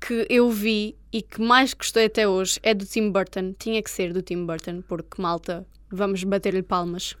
[0.00, 3.54] que eu vi e que mais gostei até hoje é do Tim Burton.
[3.58, 7.16] Tinha que ser do Tim Burton, porque malta, Vamos bater-lhe palmas.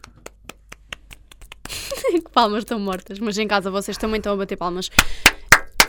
[2.32, 4.90] palmas estão mortas, mas em casa vocês também estão a bater palmas.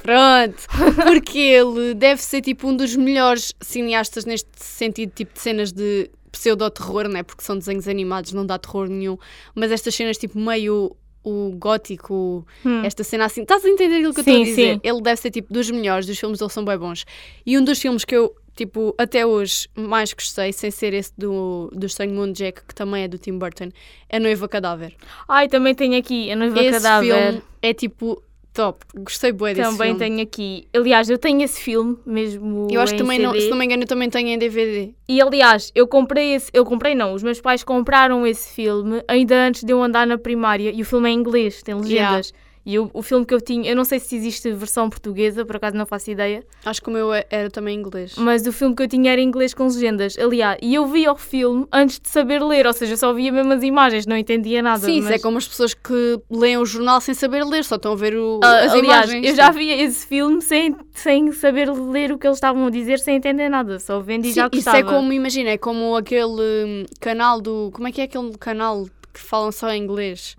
[0.01, 0.67] Pronto!
[1.03, 6.09] Porque ele deve ser tipo um dos melhores cineastas neste sentido, tipo de cenas de
[6.31, 7.23] pseudo-terror, né?
[7.23, 9.17] Porque são desenhos animados, não dá terror nenhum.
[9.53, 12.83] Mas estas cenas tipo meio o gótico, hum.
[12.85, 13.41] esta cena assim.
[13.41, 14.73] Estás a entender aquilo que sim, eu estou a dizer?
[14.75, 14.79] Sim.
[14.81, 17.05] Ele deve ser tipo dos melhores, os filmes dele são bem bons.
[17.45, 21.69] E um dos filmes que eu tipo, até hoje mais gostei, sem ser esse do,
[21.73, 23.69] do Estranho Mundo Jack, que também é do Tim Burton,
[24.09, 24.95] é Noiva Cadáver.
[25.27, 27.23] Ai, também tenho aqui a Noiva esse Cadáver.
[27.27, 28.21] Filme é tipo
[28.57, 29.99] top, gostei bué desse também filme.
[29.99, 30.67] Também tenho aqui.
[30.73, 32.67] Aliás, eu tenho esse filme mesmo.
[32.71, 33.27] Eu acho que também CD.
[33.27, 34.93] não, se não me engano, eu também tenho em DVD.
[35.07, 39.35] E aliás, eu comprei esse, eu comprei não, os meus pais compraram esse filme ainda
[39.47, 42.29] antes de eu andar na primária e o filme é em inglês, tem legendas.
[42.29, 42.46] Yeah.
[42.67, 45.55] E o, o filme que eu tinha, eu não sei se existe versão portuguesa, por
[45.55, 46.43] acaso não faço ideia.
[46.65, 48.15] Acho que o meu é, era também inglês.
[48.17, 50.17] Mas o filme que eu tinha era inglês com legendas.
[50.19, 53.53] Aliás, e eu vi o filme antes de saber ler, ou seja, só via mesmo
[53.53, 54.79] as imagens, não entendia nada.
[54.79, 55.05] Sim, mas...
[55.05, 57.95] isso é como as pessoas que leem o jornal sem saber ler, só estão a
[57.95, 59.27] ver o, uh, as aliás, imagens.
[59.29, 62.99] Eu já via esse filme sem, sem saber ler o que eles estavam a dizer,
[62.99, 64.77] sem entender nada, só vendo e Sim, já gostava.
[64.77, 67.71] Isso é como, imagina, é como aquele hum, canal do.
[67.71, 70.35] Como é que é aquele canal que falam só em inglês?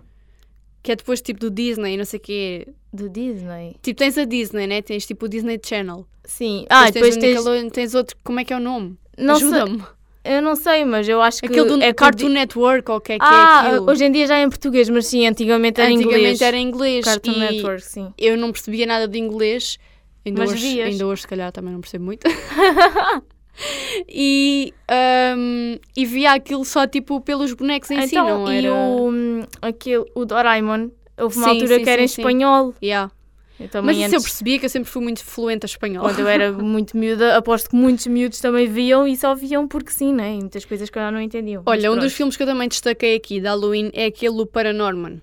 [0.83, 2.67] Que é depois tipo do Disney, não sei o quê.
[2.91, 3.75] Do Disney.
[3.81, 4.81] Tipo, tens a Disney, né?
[4.81, 6.05] Tens tipo o Disney Channel.
[6.25, 6.65] Sim.
[6.69, 7.35] Ah, depois tens, o tens.
[7.37, 8.97] Nickelodeon, tens outro, como é que é o nome?
[9.17, 9.83] Ajuda-me.
[10.23, 11.47] eu não sei, mas eu acho que.
[11.47, 13.89] Aquele do é Cartoon Network, ou o que é que Ah, é aquilo?
[13.91, 16.41] hoje em dia já é em português, mas sim, antigamente era em Antigamente inglês.
[16.41, 17.05] era em inglês.
[17.05, 18.13] Cartoon Network, sim.
[18.17, 19.77] eu não percebia nada de inglês.
[20.25, 20.87] Ainda Mas hoje, vias.
[20.89, 22.27] ainda hoje, se calhar, também não percebo muito.
[24.07, 28.73] e, ahm, e via aquilo só tipo pelos bonecos em si, então, não e era.
[28.73, 32.73] o, hum, aquele, o Doraemon, houve uma Sim, altura sim, que era sim, em espanhol.
[32.81, 33.11] Yeah.
[33.83, 36.01] Mas isso eu antes, percebia que eu sempre fui muito fluente a espanhol.
[36.03, 39.91] quando eu era muito miúda, aposto que muitos miúdos também viam e só viam porque
[39.91, 40.35] sim, né?
[40.35, 41.63] E muitas coisas que eu não entendiam.
[41.65, 45.21] Olha, um dos filmes que eu também destaquei aqui de Halloween é aquele o Paranorman.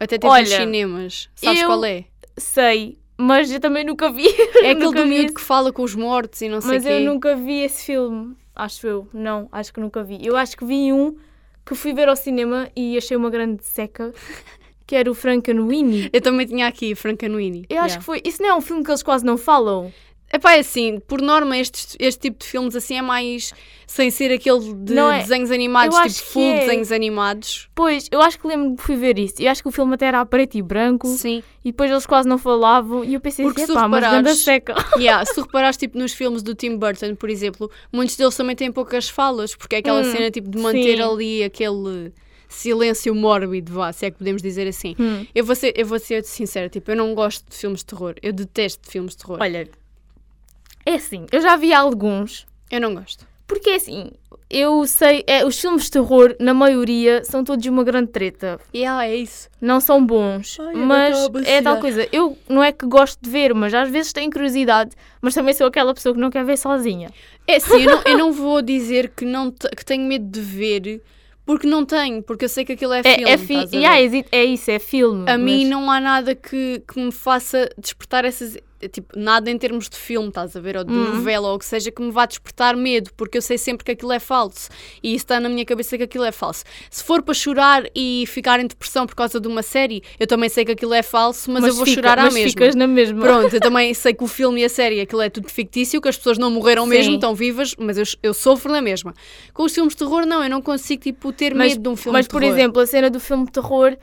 [0.00, 1.28] Até teve Olha, nos cinemas.
[1.34, 2.04] Sabes qual é?
[2.38, 4.26] Sei, mas eu também nunca vi.
[4.62, 6.84] É aquele Nunca do miúdo que fala com os mortos e não sei o Mas
[6.84, 6.90] quê.
[6.90, 9.08] eu nunca vi esse filme, acho eu.
[9.12, 10.18] Não, acho que nunca vi.
[10.24, 11.16] Eu acho que vi um
[11.64, 14.12] que fui ver ao cinema e achei uma grande seca,
[14.86, 16.10] que era o Frankenweenie.
[16.12, 17.66] Eu também tinha aqui Frankenweenie.
[17.70, 18.20] Eu acho que foi.
[18.24, 19.92] Isso não é um filme que eles quase não falam.
[20.34, 23.52] Epá, é assim, por norma este, este tipo de filmes assim é mais
[23.86, 26.58] sem ser aquele de é- desenhos animados, eu tipo full é.
[26.60, 27.68] desenhos animados.
[27.72, 29.34] Pois, eu acho que lembro que fui ver isso.
[29.40, 31.40] Eu acho que o filme até era preto e branco Sim.
[31.64, 34.74] e depois eles quase não falavam e eu pensei Porque assim, se mas ganda seca.
[34.98, 38.56] Yeah, se tu reparares tipo, nos filmes do Tim Burton, por exemplo, muitos deles também
[38.56, 41.02] têm poucas falas, porque é aquela Hum, cena tipo de manter sim.
[41.02, 42.12] ali aquele
[42.48, 44.94] silêncio mórbido, vá, se é que podemos dizer assim.
[44.98, 45.26] Hum.
[45.34, 48.14] Eu, vou ser, eu vou ser sincera, tipo, eu não gosto de filmes de terror.
[48.22, 49.38] Eu detesto filmes de terror.
[49.40, 49.68] Olha,
[50.86, 53.26] é assim, eu já vi alguns, Eu não gosto.
[53.46, 54.10] porque é assim,
[54.50, 58.60] eu sei, é, os filmes de terror, na maioria, são todos uma grande treta.
[58.74, 59.48] Yeah, é isso.
[59.60, 61.16] não são bons, Ai, mas
[61.46, 62.06] é tal coisa.
[62.12, 65.66] Eu não é que gosto de ver, mas às vezes tenho curiosidade, mas também sou
[65.66, 67.10] aquela pessoa que não quer ver sozinha.
[67.46, 71.02] É assim, eu não, eu não vou dizer que, não que tenho medo de ver,
[71.44, 73.24] porque não tenho, porque eu sei que aquilo é filme.
[73.24, 73.76] É, é, fi- estás a ver?
[73.78, 75.28] yeah, é isso, é filme.
[75.30, 78.56] A mim mas- não há nada que, que me faça despertar essas.
[78.88, 80.76] Tipo, nada em termos de filme, estás a ver?
[80.76, 81.04] Ou de Uhum.
[81.14, 83.92] novela, ou o que seja, que me vá despertar medo, porque eu sei sempre que
[83.92, 84.68] aquilo é falso.
[85.02, 86.64] E está na minha cabeça que aquilo é falso.
[86.90, 90.48] Se for para chorar e ficar em depressão por causa de uma série, eu também
[90.48, 92.50] sei que aquilo é falso, mas, eu vou fica- chorar à mas mesma.
[92.50, 93.20] ficas na mesma.
[93.20, 96.08] Pronto, eu também sei que o filme e a série, aquilo é tudo fictício, que
[96.08, 96.90] as pessoas não morreram Sim.
[96.90, 99.14] mesmo, estão vivas, mas eu, eu sofro na mesma.
[99.52, 101.96] Com os filmes de terror, não, eu não consigo, tipo, ter Mas, medo de um
[101.96, 102.54] filme mas de por terror.
[102.56, 103.96] exemplo, a cena do filme de terror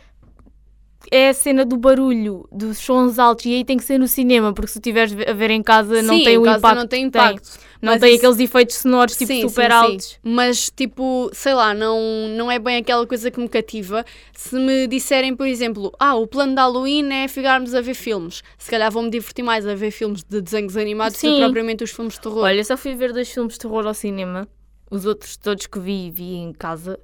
[1.09, 4.53] é a cena do barulho, dos sons altos, e aí tem que ser no cinema,
[4.53, 6.75] porque se estiveres a ver em casa não Sim, tem em o impacto.
[6.75, 7.21] não tem que tem.
[7.31, 7.49] impacto.
[7.81, 10.19] Não tem isso- aqueles efeitos sonoros tipo Sim, super sim, altos.
[10.21, 11.99] Mas, tipo, sei lá, não,
[12.37, 14.05] não é bem aquela coisa que me cativa.
[14.35, 18.43] Se me disserem, por exemplo, ah, o plano de Halloween é ficarmos a ver filmes.
[18.59, 21.89] Se calhar vou-me divertir mais a ver filmes de desenhos animados do que propriamente os
[21.89, 22.43] filmes de terror.
[22.43, 24.47] Olha, só fui ver dois filmes de terror ao cinema.
[24.91, 26.99] Os outros todos que vi, vi em casa.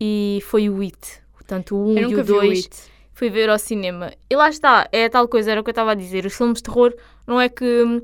[0.00, 0.96] E foi o It.
[1.34, 2.76] Portanto, o 1 eu e o vi o 2 It.
[3.14, 4.12] Fui ver ao cinema.
[4.28, 6.26] E lá está, é tal coisa, era o que eu estava a dizer.
[6.26, 6.92] Os filmes de terror
[7.26, 8.02] não é que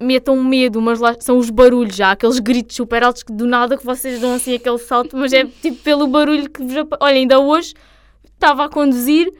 [0.00, 3.76] metam medo, mas lá são os barulhos já, aqueles gritos super altos que do nada
[3.76, 6.62] que vocês dão assim aquele salto, mas é tipo pelo barulho que
[7.00, 7.74] Olha, ainda hoje
[8.24, 9.32] estava a conduzir,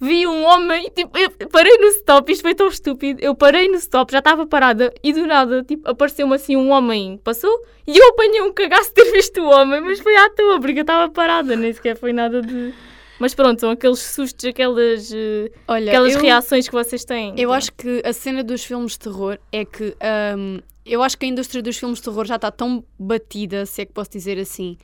[0.00, 3.20] vi um homem, tipo, eu parei no stop, isto foi tão estúpido.
[3.22, 7.20] Eu parei no stop, já estava parada e do nada, tipo, apareceu-me assim um homem,
[7.22, 7.50] passou
[7.86, 10.78] e eu apanhei um cagaço de ter visto o homem, mas foi à toa, porque
[10.78, 12.72] eu estava parada, nem sequer foi nada de.
[13.18, 17.34] Mas pronto, são aqueles sustos, aquelas, eh, Olha, aquelas eu, reações que vocês têm.
[17.36, 19.96] eu acho que a cena dos filmes de terror é que
[20.36, 23.82] hum, eu acho que a indústria dos filmes de terror já está tão batida, se
[23.82, 24.76] é que posso dizer assim,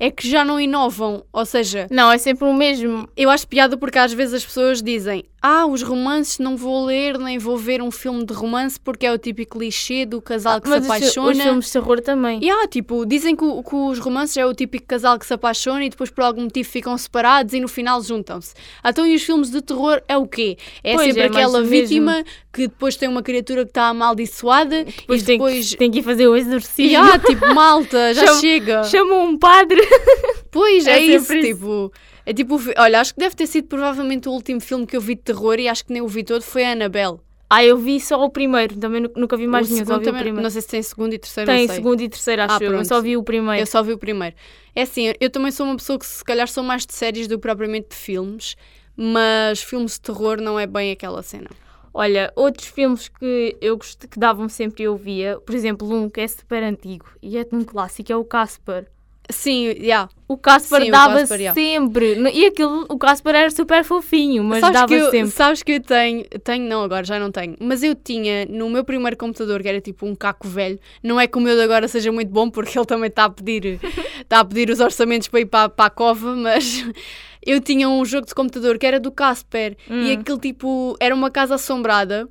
[0.00, 1.24] é que já não inovam.
[1.32, 3.08] Ou seja, Não, é sempre o mesmo.
[3.16, 7.16] eu acho piada porque às vezes as pessoas dizem ah, os romances não vou ler
[7.16, 10.68] nem vou ver um filme de romance porque é o típico clichê do casal que
[10.68, 11.30] Mas se apaixona.
[11.30, 12.40] os filmes de terror também.
[12.42, 15.84] E ah, tipo, dizem que, que os romances é o típico casal que se apaixona
[15.84, 18.52] e depois por algum motivo ficam separados e no final juntam-se.
[18.84, 20.56] Então e os filmes de terror é o quê?
[20.82, 21.70] É Pois, sempre é aquela o mesmo.
[21.70, 25.70] vítima que depois tem uma criatura que está amaldiçoada Depois, e tem, depois...
[25.70, 26.90] que, tem que ir fazer o exorcismo.
[26.90, 28.84] E ah, tipo, malta, já Chama- chega.
[28.84, 29.80] Chamam um padre.
[30.50, 31.46] Pois, É é, isso, isso.
[31.46, 31.92] tipo...
[32.24, 35.14] É tipo, olha, acho que deve ter sido provavelmente o último filme que eu vi
[35.14, 37.18] de terror e acho que nem o vi todo, foi a Annabelle.
[37.48, 40.02] Ah, eu vi só o primeiro, também nu- nunca vi mais o nenhum, só vi
[40.02, 40.42] o também, primeiro.
[40.42, 42.84] não sei se tem segundo e terceiro, Tem segundo e terceiro, acho Ah, eu.
[42.84, 43.62] Só vi o primeiro.
[43.62, 44.36] Eu só vi o primeiro.
[44.74, 47.36] É assim, eu também sou uma pessoa que se calhar sou mais de séries do
[47.36, 48.54] que propriamente de filmes,
[48.94, 51.48] mas filmes de terror não é bem aquela cena.
[51.94, 56.20] Olha, outros filmes que eu que davam sempre e eu via, por exemplo, um que
[56.20, 58.86] é super antigo e é um clássico, é o Casper.
[59.30, 60.08] Sim, yeah.
[60.26, 61.54] O Casper Sim, o dava Casper, yeah.
[61.54, 62.14] sempre.
[62.32, 65.30] E aquilo, o Casper era super fofinho, mas sabes dava eu, sempre.
[65.30, 68.84] Sabes que eu tenho, tenho não agora, já não tenho, mas eu tinha no meu
[68.84, 71.88] primeiro computador, que era tipo um caco velho, não é que o meu de agora
[71.88, 73.80] seja muito bom, porque ele também está a pedir,
[74.20, 76.84] está a pedir os orçamentos para ir para, para a cova, mas
[77.44, 80.12] eu tinha um jogo de computador que era do Casper, e Hum.
[80.20, 82.28] aquele tipo, era uma casa assombrada,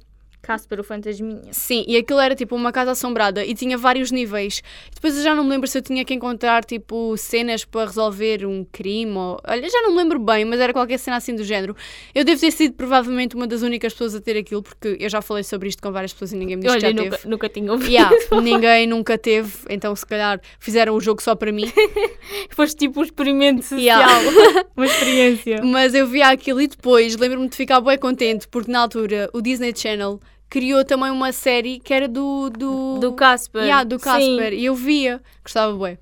[0.47, 1.51] Casper, o fantasminha.
[1.51, 4.63] Sim, e aquilo era tipo uma casa assombrada e tinha vários níveis.
[4.95, 8.45] Depois eu já não me lembro se eu tinha que encontrar tipo cenas para resolver
[8.45, 9.37] um crime ou.
[9.45, 11.75] Olha, já não me lembro bem, mas era qualquer cena assim do género.
[12.15, 15.21] Eu devo ter sido provavelmente uma das únicas pessoas a ter aquilo, porque eu já
[15.21, 17.29] falei sobre isto com várias pessoas e ninguém me disse Olha, que já nunca, teve.
[17.29, 17.91] nunca tinha ouvido.
[17.91, 21.69] Yeah, ninguém nunca teve, então se calhar fizeram o jogo só para mim.
[22.51, 23.81] Foste tipo um experimento social.
[23.81, 24.65] Yeah.
[24.77, 25.61] Uma experiência.
[25.61, 29.41] Mas eu via aquilo e depois lembro-me de ficar bem contente, porque na altura o
[29.41, 32.49] Disney Channel criou também uma série que era do.
[32.49, 33.63] Do, Do Casper.
[33.63, 34.05] Yeah, do Sim.
[34.05, 34.53] Casper.
[34.53, 35.97] E eu via, gostava bem.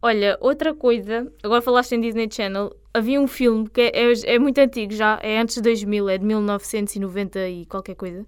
[0.00, 4.38] Olha, outra coisa, agora falaste em Disney Channel, havia um filme que é, é, é
[4.38, 8.26] muito antigo já, é antes de 2000, é de 1990 e qualquer coisa,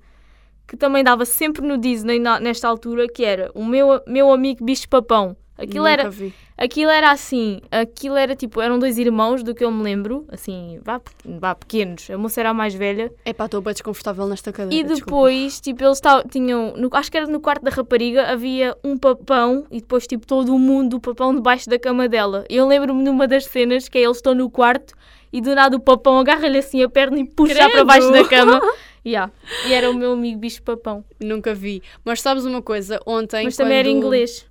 [0.68, 4.64] que também dava sempre no Disney na- nesta altura, que era o meu, meu amigo
[4.64, 5.36] bicho papão.
[5.56, 6.34] Aquilo Nunca era, vi.
[6.58, 10.80] aquilo era assim, aquilo era tipo, eram dois irmãos do que eu me lembro, assim,
[10.82, 14.74] vá, vá pequenos, a moça era a mais velha, Epá, estou bem desconfortável nesta cadeira.
[14.74, 15.04] e desculpa.
[15.06, 18.98] depois, tipo, eles tavam- tinham, no- acho que era no quarto da rapariga, havia um
[18.98, 22.44] papão e depois, tipo, todo o mundo do papão debaixo da cama dela.
[22.50, 24.92] Eu lembro-me numa das cenas que é eles estão no quarto
[25.32, 27.70] e do nada o papão agarra-lhe assim a perna e puxa Credo!
[27.70, 28.60] para baixo da cama.
[29.06, 29.30] Yeah.
[29.66, 31.04] E era o meu amigo bicho papão.
[31.20, 31.82] Nunca vi.
[32.02, 32.98] Mas sabes uma coisa?
[33.04, 33.44] Ontem.
[33.44, 34.46] Mas também era inglês.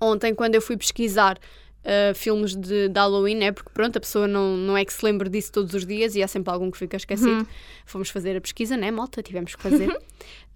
[0.00, 3.52] Ontem, quando eu fui pesquisar uh, filmes de, de Halloween, né?
[3.52, 6.22] Porque pronto, a pessoa não, não é que se lembre disso todos os dias e
[6.22, 7.30] há sempre algum que fica esquecido.
[7.30, 7.46] Uhum.
[7.86, 9.22] Fomos fazer a pesquisa, né, malta?
[9.22, 9.88] Tivemos que fazer.
[9.88, 9.98] Uh,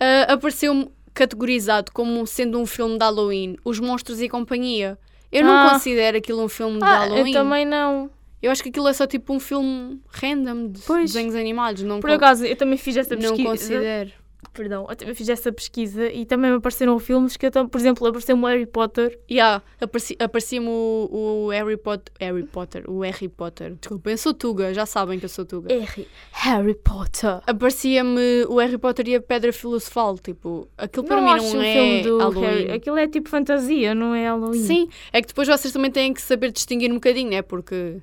[0.28, 4.98] Apareceu-me categorizado como sendo um filme de Halloween, Os Monstros e Companhia.
[5.32, 5.70] Eu não Ah.
[5.72, 7.32] considero aquilo um filme de Ah, Halloween.
[7.34, 8.10] eu também não.
[8.40, 11.12] Eu acho que aquilo é só tipo um filme random de Pois.
[11.12, 11.82] desenhos animados.
[11.82, 13.48] Não, Por acaso, eu também fiz essa não pesquisa.
[13.48, 14.10] considero.
[14.54, 17.78] Perdão, eu também fiz essa pesquisa e também me apareceram filmes que eu, tam- por
[17.78, 19.18] exemplo, apareceu-me o Harry Potter.
[19.30, 21.08] Yeah, apareci- aparecia-me o,
[21.46, 22.12] o Harry Potter.
[22.20, 23.74] Harry Potter, o Harry Potter.
[23.80, 25.72] Desculpa, eu sou Tuga, já sabem que eu sou Tuga.
[25.72, 27.40] Harry, Harry Potter.
[27.46, 30.16] Aparecia-me o Harry Potter e a Pedra Filosofal.
[30.18, 32.40] Tipo, aquilo para mim acho não é filme do Halloween.
[32.46, 32.70] Harry.
[32.72, 34.62] Aquilo é tipo fantasia, não é Halloween.
[34.62, 37.42] Sim, é que depois vocês também têm que saber distinguir um bocadinho, né?
[37.42, 37.96] Porque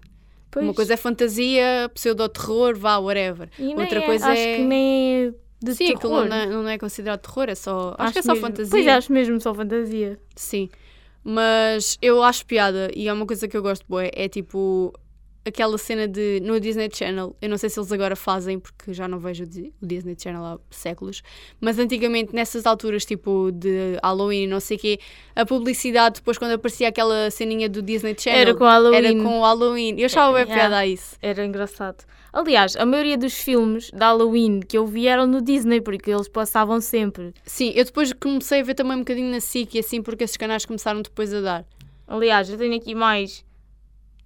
[0.51, 0.63] Pois.
[0.65, 3.49] uma coisa é fantasia, pseudo-terror, vá, whatever.
[3.59, 6.25] E outra é- coisa acho é- que nem é de Sim, aquilo terror.
[6.27, 7.95] não é, não é considerado terror, é só.
[7.97, 8.47] Acho, que é só mesmo.
[8.47, 8.71] fantasia.
[8.71, 10.19] Pois é, acho mesmo só fantasia.
[10.35, 10.69] Sim,
[11.23, 14.93] mas eu acho piada e é uma coisa que eu gosto bué, é tipo
[15.47, 19.07] aquela cena de no Disney Channel, eu não sei se eles agora fazem porque já
[19.07, 21.21] não vejo o Di- o Disney Channel há séculos,
[21.61, 24.99] mas antigamente nessas alturas tipo de Halloween e não sei o quê,
[25.35, 28.97] a publicidade depois quando aparecia aquela ceninha do Disney Channel Era com Halloween.
[28.97, 29.99] era com o Halloween.
[29.99, 30.55] Eu achava bem Yeah.
[30.63, 31.15] piada a isso.
[31.21, 32.03] Era engraçado.
[32.35, 36.27] Aliás, a maioria dos filmes de Halloween que eu vi eram no Disney, porque eles
[36.27, 37.33] passavam sempre.
[37.45, 40.35] Sim, eu depois comecei a ver também um bocadinho na SIC e assim porque esses
[40.35, 41.65] canais começaram depois a dar.
[42.05, 43.45] Aliás, eu tenho aqui mais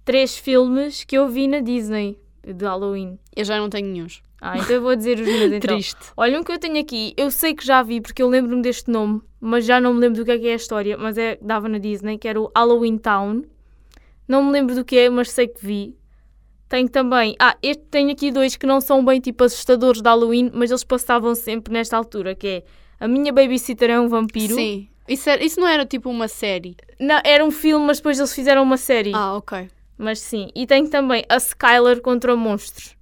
[0.04, 3.16] três filmes que eu vi na Disney de Halloween.
[3.36, 4.24] Eu já não tenho nenhuns.
[4.40, 5.76] Ah, então eu vou dizer os meus então.
[5.76, 6.10] Triste.
[6.16, 8.90] Olha, um que eu tenho aqui, eu sei que já vi porque eu lembro-me deste
[8.90, 11.38] nome, mas já não me lembro do que é que é a história, mas é
[11.40, 13.44] dava na Disney, que era o Halloween Town.
[14.26, 15.99] Não me lembro do que é, mas sei que vi.
[16.70, 20.50] Tenho também, ah, este tenho aqui dois que não são bem tipo assustadores de Halloween,
[20.54, 22.62] mas eles passavam sempre nesta altura, que é
[22.98, 24.54] A Minha Babysitter é um Vampiro.
[24.54, 24.88] Sim.
[25.08, 26.76] Isso, era- isso não era tipo uma série?
[27.00, 29.10] Não, era um filme, mas depois eles fizeram uma série.
[29.12, 29.68] Ah, ok.
[29.98, 32.94] Mas sim, e tenho também a Skylar contra monstros.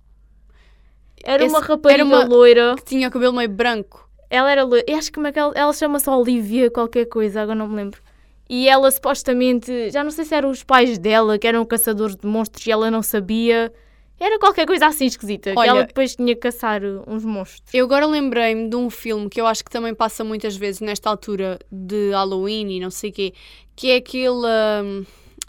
[1.22, 2.74] Era Esse- uma rapariga era uma- loira.
[2.76, 4.08] Que tinha o cabelo meio branco.
[4.30, 4.84] Ela era loira.
[4.88, 8.00] Eu acho que é que ela, ela chama-se Olivia qualquer coisa, agora não me lembro.
[8.48, 12.26] E ela supostamente, já não sei se eram os pais dela que eram caçadores de
[12.26, 13.72] monstros e ela não sabia.
[14.18, 17.62] Era qualquer coisa assim esquisita, que Olha- ela depois tinha que caçar uns monstros.
[17.72, 21.08] Eu agora lembrei-me de um filme que eu acho que também passa muitas vezes nesta
[21.10, 23.32] altura de Halloween e não sei o quê,
[23.76, 24.46] que é aquele.
[24.82, 25.04] hum,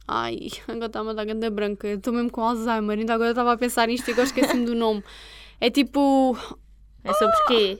[0.07, 1.88] Ai, agora está-me a dar ganda branca.
[1.88, 5.03] Estou mesmo com Alzheimer, ainda agora estava a pensar nisto e agora esqueci-me do nome.
[5.62, 6.38] É tipo.
[7.03, 7.79] É sobre quê?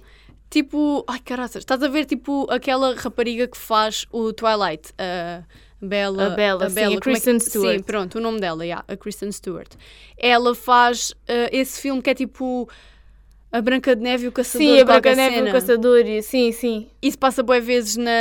[0.50, 1.04] Tipo.
[1.08, 4.92] Ai, caraças, estás a ver tipo aquela rapariga que faz o Twilight?
[4.98, 5.44] A
[5.82, 6.28] Bella.
[6.28, 7.78] A Bella, sim, a como é que- Kristen Stewart.
[7.78, 9.70] Sim, pronto, o nome dela, yeah, a Kristen Stewart.
[10.18, 12.68] Ela faz ah, esse filme que é tipo.
[13.52, 15.52] A Branca de Neve e o Caçador Sim, de a Branca qualquer Neve e o.
[15.52, 16.04] Caçador.
[16.22, 16.88] Sim, sim.
[17.02, 18.12] Isso passa boas vezes na,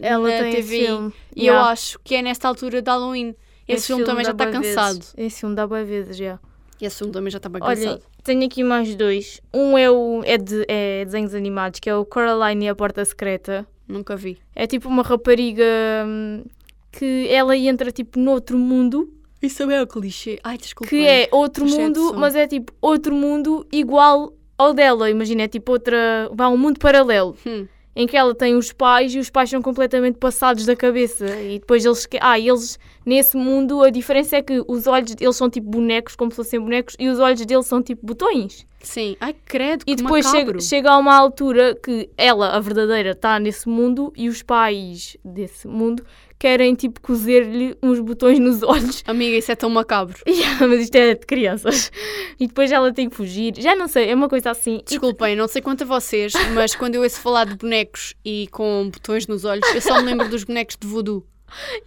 [0.00, 0.86] Ela na tem esse TV.
[0.86, 1.12] filme.
[1.36, 1.66] E Yeah.
[1.66, 3.34] eu acho que é nesta altura de Halloween.
[3.68, 4.74] Esse, filme, também já está bué vezes.
[4.74, 5.04] cansado.
[5.18, 6.40] Esse filme dá boas vezes, já.
[6.80, 8.02] Esse filme também já está bem Olha, cansado.
[8.22, 9.40] tenho aqui mais dois.
[9.52, 13.04] Um é, o, é, de, é desenhos animados, que é o Coraline e a Porta
[13.04, 13.66] Secreta.
[13.86, 14.38] Nunca vi.
[14.54, 15.64] É tipo uma rapariga
[16.06, 16.44] hum,
[16.92, 19.12] que ela entra tipo noutro mundo,
[19.42, 20.38] Isso é o clichê.
[20.44, 20.88] Ai, desculpa.
[20.90, 25.08] que é outro Clichê mundo, mas é tipo outro mundo igual ao dela.
[25.08, 26.28] Imagina, é tipo outra.
[26.32, 27.36] Vá, um mundo paralelo.
[27.46, 27.66] Hum.
[27.98, 31.26] Em que ela tem os pais e os pais são completamente passados da cabeça.
[31.40, 32.06] E depois eles.
[32.20, 32.78] Ah, eles.
[33.04, 36.60] Nesse mundo, a diferença é que os olhos deles são tipo bonecos, como se fossem
[36.60, 38.64] bonecos, e os olhos deles são tipo botões.
[38.80, 39.16] Sim.
[39.18, 43.40] Ai, credo, E que depois chega, chega a uma altura que ela, a verdadeira, está
[43.40, 46.04] nesse mundo e os pais desse mundo
[46.38, 49.02] querem tipo cozer-lhe uns botões nos olhos.
[49.06, 50.16] Amiga, isso é tão macabro.
[50.28, 51.90] Yeah, mas isto é de crianças.
[52.38, 53.54] E depois ela tem que fugir.
[53.58, 54.80] Já não sei, é uma coisa assim.
[54.86, 58.88] Desculpem, não sei quanto a vocês, mas quando eu ouço falar de bonecos e com
[58.92, 61.26] botões nos olhos, eu só me lembro dos bonecos de voodoo.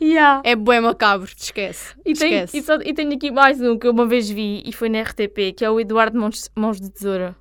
[0.02, 0.42] Yeah.
[0.44, 1.94] É bué macabro, te esquece.
[2.06, 2.58] E, tem, esquece.
[2.58, 5.02] e, só- e tenho aqui mais um que eu uma vez vi e foi na
[5.02, 7.36] RTP, que é o Eduardo Mãos, Mãos de Tesoura.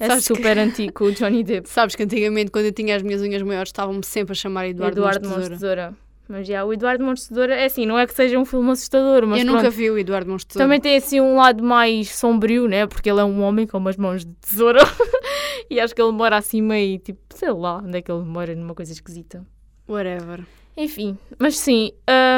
[0.00, 1.68] É Sabes que- super antigo, com o Johnny Depp.
[1.68, 4.98] Sabes que antigamente, quando eu tinha as minhas unhas maiores, estavam-me sempre a chamar Eduardo,
[4.98, 5.94] Eduardo Mãos de Mãos de Tesoura.
[6.28, 9.38] Mas já, o Eduardo Tesoura é assim, não é que seja um filme assustador, mas
[9.38, 9.56] Eu pronto.
[9.58, 10.64] nunca vi o Eduardo Tesoura.
[10.64, 12.86] Também tem assim um lado mais sombrio, né?
[12.86, 14.80] Porque ele é um homem com umas mãos de tesoura.
[15.70, 18.54] e acho que ele mora assim meio, tipo, sei lá, onde é que ele mora,
[18.56, 19.46] numa coisa esquisita.
[19.88, 20.44] Whatever.
[20.76, 21.92] Enfim, mas sim,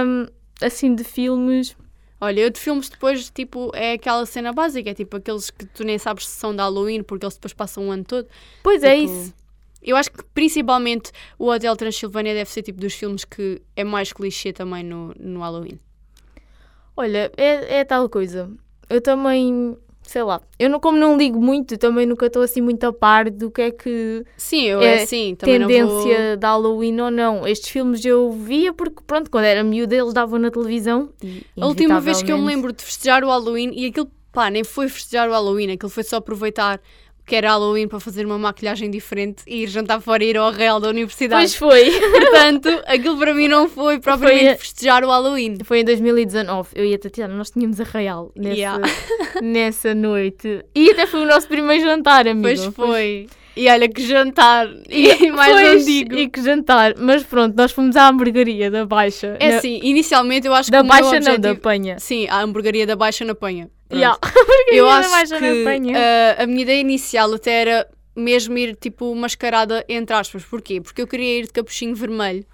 [0.04, 0.26] hum,
[0.60, 1.74] assim de filmes.
[2.20, 5.84] Olha, eu de filmes depois, tipo, é aquela cena básica, é tipo aqueles que tu
[5.84, 8.26] nem sabes se são de Halloween, porque eles depois passam o ano todo.
[8.62, 9.34] Pois é Tipo, isso.
[9.82, 14.12] Eu acho que principalmente o Hotel Transilvânia deve ser tipo dos filmes que é mais
[14.12, 15.78] clichê também no, no Halloween.
[16.96, 18.50] Olha, é, é tal coisa.
[18.90, 22.82] Eu também, sei lá, eu não, como não ligo muito, também nunca estou assim muito
[22.84, 26.02] a par do que é que Sim, eu É é assim, também não vou...
[26.02, 27.46] tendência de Halloween ou não.
[27.46, 31.10] Estes filmes eu via porque, pronto, quando era miúda eles davam na televisão.
[31.22, 34.50] E, A última vez que eu me lembro de festejar o Halloween, e aquilo, pá,
[34.50, 36.80] nem foi festejar o Halloween, aquilo foi só aproveitar
[37.28, 40.50] que era Halloween para fazer uma maquilhagem diferente e ir jantar fora e ir ao
[40.50, 41.40] real da universidade.
[41.42, 41.90] Pois foi.
[42.10, 45.58] Portanto, aquilo para mim não foi propriamente Foi a- festejar o Halloween.
[45.64, 48.82] Foi em 2019, eu e a Tatiana, nós tínhamos a Real nessa, Yeah.
[49.42, 50.64] nessa noite.
[50.74, 52.42] E até foi o nosso primeiro jantar, amigo.
[52.42, 53.26] Pois foi.
[53.56, 54.68] E olha que jantar.
[54.88, 56.14] E mais Pois, não digo.
[56.16, 56.94] E que jantar.
[56.96, 59.36] Mas pronto, nós fomos à hamburgueria da Baixa.
[59.40, 61.98] É Na- assim, inicialmente eu acho Da que meu Baixa não, da objetivo- Penha.
[61.98, 63.68] Sim, a hamburgueria da Baixa na Penha.
[63.92, 64.18] Yeah.
[64.68, 65.96] Eu acho na que Penha.
[65.98, 70.44] ah, a minha ideia inicial até era mesmo ir tipo mascarada entre aspas.
[70.44, 70.80] Porquê?
[70.80, 72.44] Porque eu queria ir de capuchinho vermelho.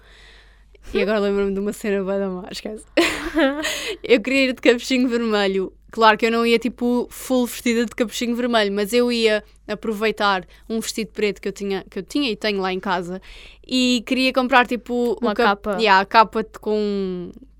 [0.93, 2.85] E agora lembro-me de uma cena bem da má, esquece.
[4.03, 5.73] eu queria ir de capuchinho vermelho.
[5.91, 10.45] Claro que eu não ia tipo full vestida de capuchinho vermelho, mas eu ia aproveitar
[10.69, 13.21] um vestido preto que eu tinha, que eu tinha e tenho lá em casa
[13.65, 15.81] e queria comprar tipo Uma cap- capa.
[15.81, 16.43] Yeah, a capa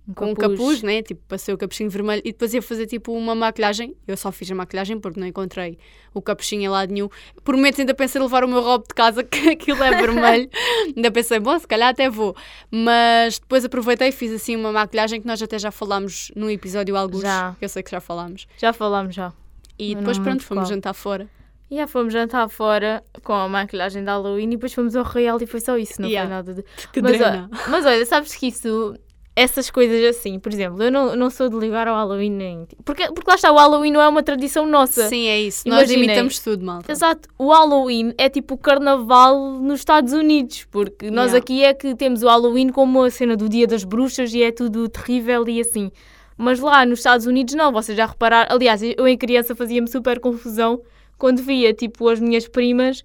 [0.08, 0.82] de- com um capuz.
[0.84, 1.02] né?
[1.02, 3.96] Tipo, passei o capuchinho vermelho e depois ia fazer tipo uma maquilhagem.
[4.08, 5.78] Eu só fiz a maquilhagem porque não encontrei
[6.14, 7.10] o capuchinho em lado nenhum.
[7.44, 10.50] Por momentos ainda pensei em levar o meu robe de casa, que aquilo é vermelho.
[10.96, 12.36] ainda pensei, bom, se calhar até vou.
[12.70, 16.96] Mas depois aproveitei e fiz assim uma maquilhagem que nós até já falámos no episódio
[16.96, 17.22] alguns.
[17.22, 17.56] Já.
[17.62, 18.48] Eu sei que já falámos.
[18.58, 19.34] Já falámos já.
[19.78, 20.76] E Eu depois pronto, fomos qual.
[20.76, 21.28] jantar fora.
[21.70, 25.38] E já fomos jantar fora com a maquilhagem de Halloween e depois fomos ao Real
[25.42, 26.30] e foi só isso, não Yeah.
[26.30, 26.64] foi nada de.
[26.94, 28.96] Que Mas, ó- mas olha, sabes que isso,
[29.36, 32.68] essas coisas assim, por exemplo, eu não, não sou de ligar ao Halloween nem.
[32.86, 35.10] Porque, porque lá está, o Halloween não é uma tradição nossa.
[35.10, 35.68] Sim, é isso.
[35.68, 36.90] Nós imitamos tudo, malta.
[36.90, 41.38] Exato, o Halloween é tipo o carnaval nos Estados Unidos, porque nós Yeah.
[41.38, 44.52] aqui é que temos o Halloween como a cena do Dia das Bruxas e é
[44.52, 45.92] tudo terrível e assim.
[46.38, 48.56] Mas lá nos Estados Unidos não, vocês já repararam.
[48.56, 50.82] Aliás, eu em criança fazia-me super confusão
[51.18, 53.04] quando via tipo as minhas primas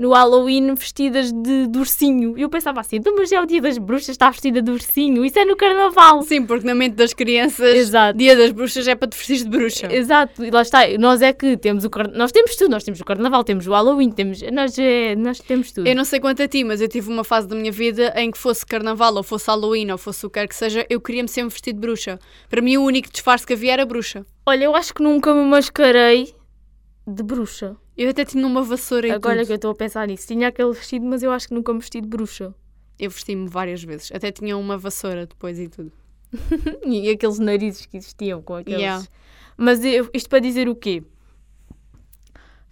[0.00, 2.36] no Halloween vestidas de, de ursinho.
[2.38, 5.22] E eu pensava assim, então, mas é o Dia das Bruxas, está vestida de ursinho,
[5.26, 6.22] isso é no carnaval.
[6.22, 8.16] Sim, porque na mente das crianças, Exato.
[8.16, 9.92] dia das bruxas é para te vestir de bruxa.
[9.92, 12.10] Exato, e lá está, nós é que temos o car...
[12.10, 15.70] nós temos tudo, nós temos o carnaval, temos o Halloween, temos nós, é, nós temos
[15.70, 15.86] tudo.
[15.86, 18.30] Eu não sei quanto a ti, mas eu tive uma fase da minha vida em
[18.30, 21.28] que fosse carnaval, ou fosse Halloween, ou fosse o que quer que seja, eu queria-me
[21.28, 22.18] sempre vestir de bruxa.
[22.48, 24.24] Para mim, o único disfarce que havia era bruxa.
[24.46, 26.32] Olha, eu acho que nunca me mascarei
[27.06, 27.76] de bruxa.
[28.02, 29.46] Eu até tinha uma vassoura e Agora tudo.
[29.46, 31.80] que eu estou a pensar nisso, tinha aquele vestido, mas eu acho que nunca me
[31.80, 32.54] vesti de bruxa.
[32.98, 34.10] Eu vesti-me várias vezes.
[34.10, 35.92] Até tinha uma vassoura depois e tudo.
[36.86, 38.80] E aqueles narizes que existiam com aqueles.
[38.80, 39.04] Yeah.
[39.56, 41.02] Mas eu- isto para dizer o quê?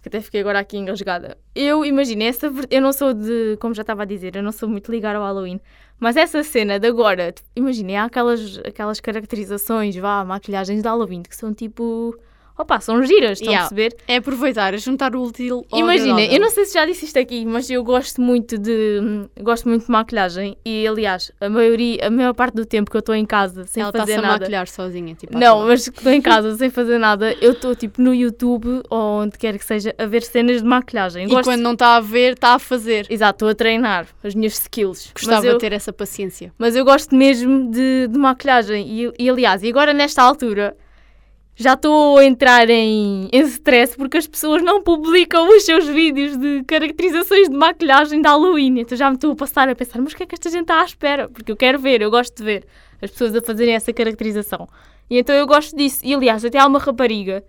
[0.01, 1.37] Que até fiquei agora aqui engasgada.
[1.53, 4.67] Eu imagino, essa, eu não sou de, como já estava a dizer, eu não sou
[4.67, 5.59] muito ligada ao Halloween.
[5.99, 11.35] Mas essa cena de agora, imaginem, há aquelas, aquelas caracterizações, vá, maquilhagens de Halloween que
[11.35, 12.17] são tipo
[12.59, 13.65] opa, são giras, estão Yeah.
[13.65, 13.95] a perceber?
[14.07, 17.17] É aproveitar, é juntar o útil ao Imagina, eu não sei se já disse isto
[17.17, 18.99] aqui, mas eu gosto muito de
[19.41, 22.99] gosto muito de maquilhagem e aliás, a maioria, a maior parte do tempo que eu
[22.99, 24.39] estou em casa sem Ela fazer a nada.
[24.39, 25.15] maquilhar sozinha.
[25.15, 29.21] Tipo, Não, mas estou em casa sem fazer nada, eu estou tipo no YouTube ou
[29.21, 31.25] onde quer que seja a ver cenas de maquilhagem.
[31.25, 33.07] E Gosto- quando não está a ver, está a fazer.
[33.09, 35.11] Exato, estou a treinar as minhas skills.
[35.13, 36.51] Gostava de ter essa paciência.
[36.57, 38.85] mas eu gosto mesmo de, de maquilhagem.
[38.87, 40.75] E, e, aliás, e agora nesta altura
[41.59, 46.37] já estou a entrar em, em stress porque as pessoas não publicam os seus vídeos
[46.37, 48.79] de caracterizações de maquilhagem de Halloween.
[48.79, 50.61] Então já me estou a passar a pensar, mas o que é que esta gente
[50.61, 51.27] está à espera?
[51.27, 52.65] Porque eu quero ver, eu gosto de ver
[53.01, 54.69] as pessoas a fazerem essa caracterização.
[55.09, 55.99] E então eu gosto disso.
[56.01, 57.43] E aliás, até há uma rapariga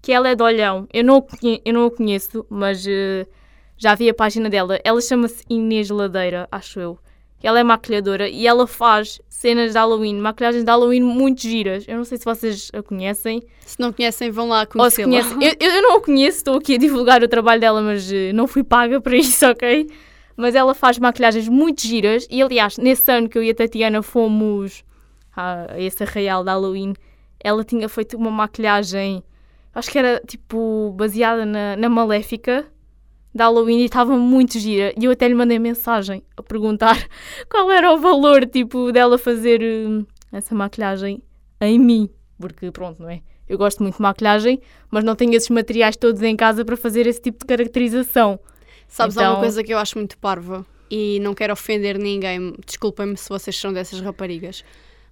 [0.00, 0.86] que ela é de olhão.
[0.92, 1.26] Eu não,
[1.64, 3.26] eu não a conheço, mas eh,
[3.76, 4.78] já vi a página dela.
[4.84, 6.98] Ela chama-se Inês Ladeira, acho eu.
[7.42, 11.84] Ela é maquilhadora e ela faz cenas de Halloween, maquilhagens de Halloween muito giras.
[11.88, 15.16] Eu não sei se vocês a conhecem Se não conhecem, vão lá conhecê-la.
[15.40, 18.46] Eu, eu não a conheço, estou aqui a divulgar o trabalho dela, mas eh, não
[18.46, 19.88] fui paga para isso, ok?
[20.36, 24.02] Mas ela faz maquilhagens muito giras e, aliás, nesse ano que eu e a Tatiana
[24.02, 24.84] fomos
[25.34, 26.94] a a esse arraial de Halloween,
[27.42, 29.22] ela tinha feito uma maquilhagem,
[29.74, 32.66] acho que era tipo baseada na, na Maléfica
[33.34, 34.92] de Halloween e estava muito gira.
[35.00, 36.96] E eu até lhe mandei mensagem a perguntar
[37.48, 41.22] qual era o valor tipo dela fazer hum, essa maquilhagem
[41.60, 42.08] em mim,
[42.38, 43.20] porque pronto, não é?
[43.48, 44.60] Eu gosto muito de maquilhagem,
[44.90, 48.38] mas não tenho esses materiais todos em casa para fazer esse tipo de caracterização.
[48.86, 52.54] Sabes, há Então- uma coisa que eu acho muito parva e não quero ofender ninguém,
[52.66, 54.64] desculpem-me se vocês são dessas raparigas,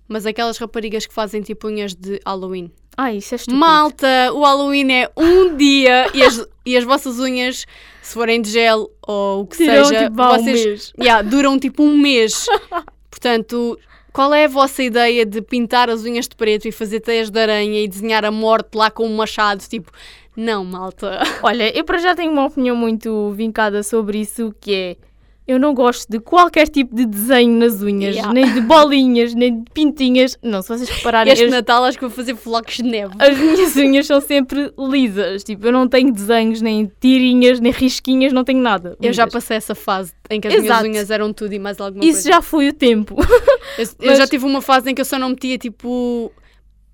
[0.09, 2.71] mas aquelas raparigas que fazem tipo unhas de Halloween.
[3.01, 3.61] Ah, isso é estúpido.
[3.61, 7.65] Malta, o Halloween é um dia e as, e as vossas unhas,
[8.03, 10.93] se forem de gel ou o que Tirou, seja, tipo, há um vocês mês.
[11.01, 12.47] Yeah, duram tipo um mês.
[13.09, 13.79] Portanto,
[14.13, 17.39] qual é a vossa ideia de pintar as unhas de preto e fazer teias de
[17.39, 19.61] aranha e desenhar a morte lá com um machado?
[19.61, 19.93] Tipo,
[20.35, 21.21] não, malta.
[21.41, 24.97] Olha, eu para já tenho uma opinião muito vincada sobre isso, que é
[25.49, 28.33] eu não gosto de qualquer tipo de desenho nas unhas, Yeah.
[28.33, 30.37] nem de bolinhas, nem de pintinhas.
[30.43, 33.15] Não, se vocês repararem, Este as, Natal acho que vou fazer flocos de neve.
[33.19, 35.43] as minhas unhas são sempre lisas.
[35.43, 38.97] Tipo, eu não tenho desenhos, nem tirinhas, nem risquinhas, não tenho nada.
[39.01, 40.83] Eu já passei essa fase em que as Exato.
[40.83, 42.29] minhas unhas eram tudo e mais alguma Isso coisa.
[42.29, 43.17] já foi o tempo.
[43.79, 46.31] Eu, eu mas- já tive uma fase em que eu só não metia tipo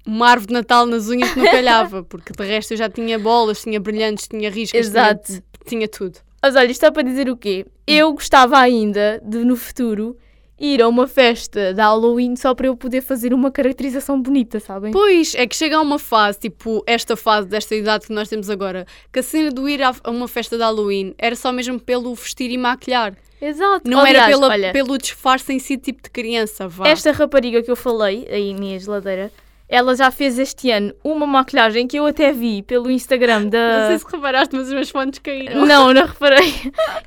[0.07, 3.19] uma árvore de Natal nas unhas que não calhava, porque de resto eu já tinha
[3.19, 5.27] bolas, tinha brilhantes, tinha riscas, Exato.
[5.27, 6.19] Tinha, tinha tudo.
[6.45, 7.65] Mas olha, isto é para dizer o quê?
[7.87, 10.15] Eu gostava ainda de, no futuro,
[10.61, 14.93] ir a uma festa de Halloween só para eu poder fazer uma caracterização bonita, sabem?
[14.93, 18.51] Pois, é que chega a uma fase, tipo esta fase desta idade que nós temos
[18.51, 22.15] agora, que a cena do ir a uma festa de Halloween era só mesmo pelo
[22.15, 23.15] vestir e maquilhar.
[23.41, 23.91] Exato.
[23.91, 26.87] Não era Aliás, pela, olha, pelo disfarce em si tipo de criança, vá.
[26.87, 29.33] esta rapariga que eu falei, a Inês Ladeira,
[29.69, 33.81] ela já fez este ano uma maquilhagem que eu até vi pelo Instagram da...
[33.81, 35.65] Não sei se reparaste, mas os meus fones caíram.
[35.65, 36.53] Não, não reparei.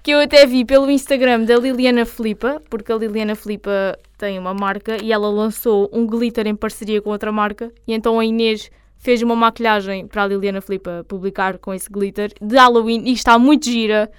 [0.01, 4.53] que eu até vi pelo Instagram da Liliana Flipa, porque a Liliana Flipa tem uma
[4.53, 7.71] marca e ela lançou um glitter em parceria com outra marca.
[7.87, 12.31] E então a Inês fez uma maquilhagem para a Liliana Flipa publicar com esse glitter
[12.41, 14.09] de Halloween e está muito gira.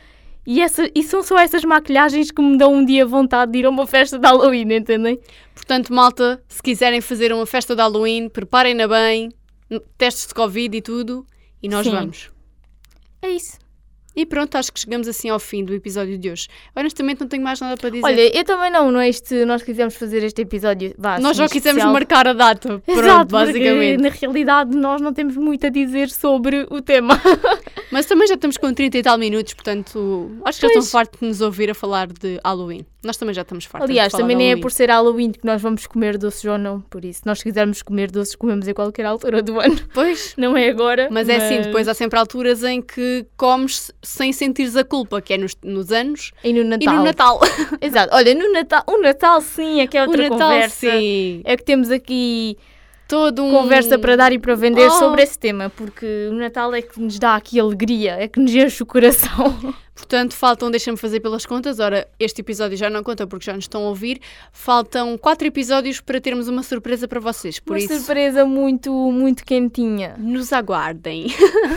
[0.47, 3.66] E, essa, e são só essas maquilhagens que me dão um dia vontade de ir
[3.66, 5.20] a uma festa de Halloween, entendem?
[5.55, 9.30] Portanto, malta, se quiserem fazer uma festa de Halloween, preparem-na bem,
[9.99, 11.26] testes de Covid e tudo,
[11.62, 11.93] e nós Sim.
[11.93, 12.30] vamos.
[13.20, 13.59] É isso.
[14.18, 16.48] E pronto, acho que chegamos assim ao fim do episódio de hoje.
[16.74, 18.04] Honestamente, não tenho mais nada para dizer.
[18.04, 20.92] Olha, eu também não, não é este, nós quisemos fazer este episódio.
[20.98, 21.92] Vá, nós assim, já quisemos especial.
[21.92, 22.82] marcar a data.
[22.84, 24.02] Pronto, Exato, basicamente.
[24.02, 27.14] porque na realidade nós não temos muito a dizer sobre o tema.
[27.92, 30.84] Mas também já estamos com 30 e tal minutos, portanto, acho que já Pois.
[30.84, 32.84] estão fartos de nos ouvir a falar de Halloween.
[33.02, 35.44] Nós também já estamos fartos Aliás, de falar também nem é por ser Halloween que
[35.46, 37.20] nós vamos comer doces ou não, por isso.
[37.20, 39.78] Se nós quisermos comer doces, comemos em qualquer altura do ano.
[39.94, 41.08] Pois, Não é agora.
[41.10, 45.34] mas é assim, depois há sempre alturas em que comes sem sentires a culpa, que
[45.34, 46.94] é nos, nos anos E no Natal.
[46.94, 47.40] e no Natal.
[47.80, 48.14] Exato.
[48.14, 50.90] Olha, no Natal, o Natal sim, é que é outra o Natal, conversa.
[50.90, 51.42] sim.
[51.44, 52.56] É que temos aqui
[53.09, 53.50] Todo um...
[53.50, 54.90] conversa para dar e para vender Oh.
[54.98, 58.54] sobre esse tema, porque o Natal é que nos dá aqui alegria, é que nos
[58.54, 59.59] enche o coração.
[59.96, 61.80] Portanto, faltam, deixa-me fazer pelas contas.
[61.80, 64.20] Ora, este episódio já não conta porque já nos estão a ouvir.
[64.52, 67.59] Faltam quatro episódios para termos uma surpresa para vocês.
[67.59, 70.14] Por Uma isso, surpresa muito, muito quentinha.
[70.18, 71.26] nos aguardem.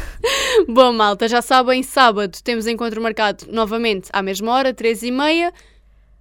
[0.68, 5.52] Bom, malta, já sabem, sábado temos encontro marcado novamente à mesma hora, três e meia.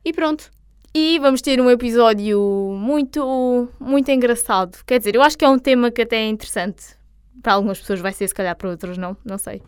[0.04, 0.50] E pronto.
[0.95, 2.41] E vamos ter um episódio
[2.76, 4.78] muito, muito engraçado.
[4.84, 6.82] Quer dizer, eu acho que é um tema que até é interessante
[7.43, 9.62] Para algumas pessoas vai ser, se calhar para outras não, não sei.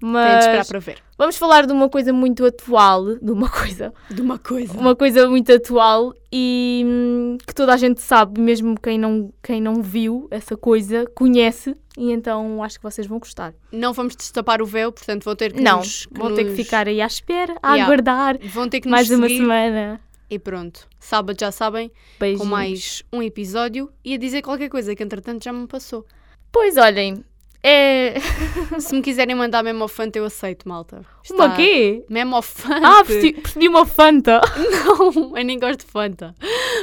[0.00, 0.98] Tem de esperar Mas para ver.
[1.18, 4.72] vamos falar de uma coisa muito atual, de uma coisa, De uma coisa.
[4.78, 9.60] uma coisa muito atual e hum, que toda a gente sabe, mesmo quem não, quem
[9.60, 13.52] não viu essa coisa, conhece, e então acho que vocês vão gostar.
[13.72, 16.06] Não vamos destapar o véu, portanto vão ter que não, nos...
[16.06, 17.84] que vão ter que ficar aí à espera, a Yeah.
[17.92, 19.40] aguardar Vão ter que mais nos uma seguir.
[19.40, 20.00] semana.
[20.30, 20.86] E pronto.
[21.00, 22.42] Sábado já sabem, Beijinhos.
[22.42, 26.04] com mais um episódio e a dizer qualquer coisa que entretanto já me passou.
[26.52, 27.24] Pois olhem,
[27.62, 28.14] é.
[28.78, 31.04] Se me quiserem mandar memo ao Fanta, eu aceito, malta.
[31.30, 32.04] Uma quê?
[32.08, 32.80] Memo ao Fanta.
[32.86, 34.40] Ah, percebi, uma Fanta.
[34.56, 36.34] Não, eu nem gosto de Fanta.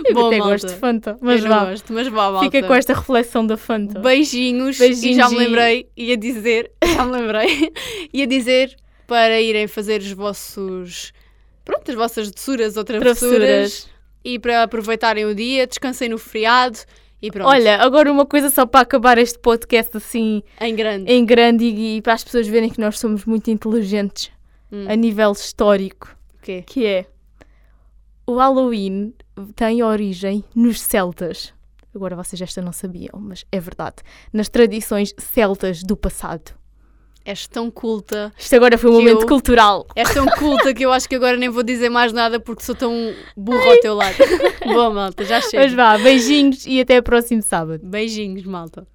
[0.05, 0.51] Eu Bom, até malta.
[0.51, 1.65] gosto de Fanta, mas eu vá.
[1.65, 2.45] gosto, mas vá, malta.
[2.45, 3.99] Fica com esta reflexão da Fanta.
[3.99, 7.71] Beijinhos, Beijinhos e já me lembrei, ia dizer, já me lembrei,
[8.11, 8.75] ia dizer
[9.07, 11.13] para irem fazer os vossos,
[11.65, 13.89] pronto, as vossas doçuras ou travessuras Travessuras.
[14.23, 16.77] e para aproveitarem o dia, descansem no feriado
[17.21, 21.11] e pronto, Olha, agora uma coisa só para acabar este podcast assim em grande.
[21.11, 24.31] em grande e, e para as pessoas verem que nós somos muito inteligentes
[24.71, 24.85] Hum.
[24.89, 26.63] a nível histórico, O quê?
[26.65, 27.05] que é
[28.27, 29.13] o Halloween
[29.55, 31.53] tem origem nos celtas.
[31.93, 33.97] Agora vocês esta não sabiam, mas é verdade.
[34.33, 36.51] Nas tradições celtas do passado.
[37.25, 39.87] És tão culta, Isto agora foi um momento eu- cultural.
[39.95, 42.75] és tão culta que eu acho que agora nem vou dizer mais nada porque sou
[42.75, 42.93] tão
[43.35, 44.15] burra ao teu lado.
[44.63, 45.75] Boa, malta, já Mas chega.
[45.75, 47.81] vá, beijinhos e até próximo sábado.
[47.83, 48.85] Beijinhos, malta.